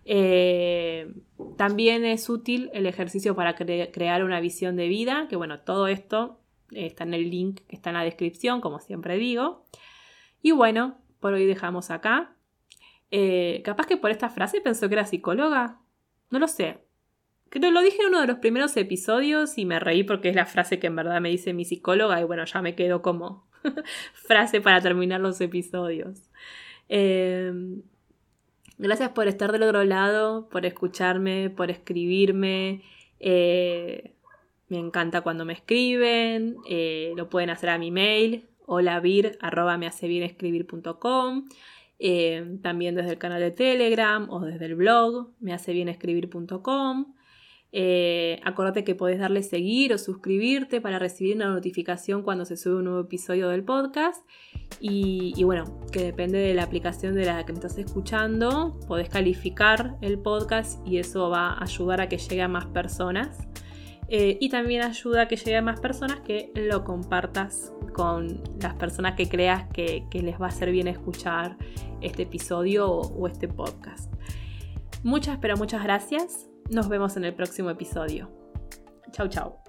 Eh, 0.05 1.13
también 1.57 2.05
es 2.05 2.29
útil 2.29 2.71
el 2.75 2.87
ejercicio 2.87 3.35
para 3.35 3.57
crear 3.57 4.23
una 4.23 4.39
visión 4.39 4.77
de 4.77 4.87
vida, 4.87 5.27
que 5.29 5.35
bueno, 5.35 5.59
todo 5.59 5.89
esto 5.89 6.39
está 6.71 7.03
en 7.03 7.15
el 7.15 7.29
link 7.29 7.63
que 7.67 7.75
está 7.75 7.91
en 7.91 7.95
la 7.95 8.05
descripción, 8.05 8.61
como 8.61 8.79
siempre 8.79 9.19
digo. 9.19 9.65
Y 10.43 10.53
bueno, 10.53 10.97
por 11.19 11.33
hoy 11.33 11.45
dejamos 11.45 11.91
acá. 11.91 12.37
Eh, 13.11 13.63
capaz 13.65 13.87
que 13.87 13.97
por 13.97 14.13
esta 14.13 14.29
frase 14.29 14.61
pensó 14.61 14.89
que 14.89 14.95
era 14.95 15.07
psicóloga. 15.07 15.81
No 16.31 16.39
lo 16.39 16.47
sé. 16.47 16.84
Creo 17.55 17.71
lo 17.71 17.83
dije 17.83 17.99
en 18.01 18.09
uno 18.09 18.21
de 18.21 18.27
los 18.27 18.39
primeros 18.39 18.77
episodios 18.77 19.59
y 19.59 19.65
me 19.65 19.79
reí 19.79 20.03
porque 20.03 20.29
es 20.29 20.35
la 20.35 20.45
frase 20.45 20.81
que 20.81 20.89
en 20.89 20.97
verdad 20.97 21.21
me 21.21 21.29
dice 21.29 21.53
mi 21.53 21.65
psicóloga 21.65 22.21
y 22.21 22.25
bueno, 22.25 22.45
ya 22.45 22.61
me 22.61 22.75
quedo 22.75 23.01
como 23.01 23.47
frase 24.15 24.61
para 24.61 24.81
terminar 24.81 25.21
los 25.21 25.41
episodios. 25.41 26.33
Em, 26.89 27.83
gracias 28.77 29.11
por 29.11 29.29
estar 29.29 29.53
del 29.53 29.63
otro 29.63 29.85
lado, 29.85 30.49
por 30.49 30.67
escucharme, 30.67 31.49
por 31.49 31.71
escribirme. 31.71 32.83
Eh, 33.21 34.15
me 34.69 34.79
encanta 34.79 35.21
cuando 35.21 35.45
me 35.45 35.53
escriben. 35.53 36.57
Eh, 36.69 37.13
lo 37.17 37.31
pueden 37.31 37.51
hacer 37.51 37.69
a 37.69 37.79
mi 37.79 37.93
mail, 37.93 38.49
holavir, 38.67 39.39
me. 39.39 41.53
Eh, 42.01 42.59
también 42.63 42.97
desde 42.97 43.13
el 43.13 43.19
canal 43.19 43.41
de 43.41 43.53
Telegram 43.53 44.29
o 44.29 44.41
desde 44.41 44.67
el 44.67 44.75
blog 44.75 45.31
mehacebienescribir.com. 45.39 47.15
Eh, 47.77 48.39
acuérdate 48.45 48.85
que 48.85 48.95
podés 48.95 49.19
darle 49.19 49.43
seguir 49.43 49.93
o 49.93 49.99
suscribirte 49.99 50.81
para 50.81 51.01
recibir 51.01 51.35
una 51.35 51.49
notificación 51.49 52.23
cuando 52.23 52.45
se 52.45 52.57
sube 52.57 52.77
un 52.77 52.85
nuevo 52.85 53.01
episodio 53.01 53.49
del 53.49 53.65
podcast. 53.65 54.25
Y, 54.81 55.43
bueno, 55.43 55.81
que 55.91 56.01
depende 56.05 56.39
de 56.39 56.55
la 56.55 56.63
aplicación 56.63 57.17
de 57.17 57.25
la 57.25 57.45
que 57.45 57.53
me 57.53 57.59
estás 57.59 57.77
escuchando, 57.77 58.79
podés 58.87 59.09
calificar 59.09 59.97
el 60.03 60.21
podcast 60.21 60.87
y 60.87 60.99
eso 60.99 61.31
va 61.31 61.49
a 61.49 61.65
ayudar 61.65 62.01
a 62.01 62.09
que 62.09 62.19
llegue 62.19 62.43
a 62.43 62.49
más 62.49 62.67
personas. 62.67 63.39
Eh, 64.09 64.39
y 64.41 64.51
también 64.51 64.83
ayuda 64.83 65.23
a 65.23 65.29
que 65.29 65.37
llegue 65.37 65.57
a 65.57 65.63
más 65.63 65.81
personas 65.81 66.21
que 66.21 66.53
lo 66.55 66.85
compartas 66.85 67.73
con 67.93 68.41
las 68.61 68.75
personas 68.75 69.15
que 69.15 69.29
creas 69.29 69.67
que, 69.73 70.07
les 70.13 70.41
va 70.41 70.47
a 70.47 70.49
hacer 70.51 70.71
bien 70.71 70.87
escuchar 70.87 71.57
este 72.03 72.23
episodio 72.23 72.89
o, 72.89 73.27
este 73.27 73.49
podcast. 73.49 74.13
Muchas, 75.05 75.39
pero 75.39 75.57
muchas 75.59 75.85
gracias. 75.85 76.49
Nos 76.71 76.89
vemos 76.89 77.17
en 77.19 77.27
el 77.27 77.35
próximo 77.35 77.69
episodio. 77.69 78.31
Chau, 79.13 79.29
chau. 79.29 79.64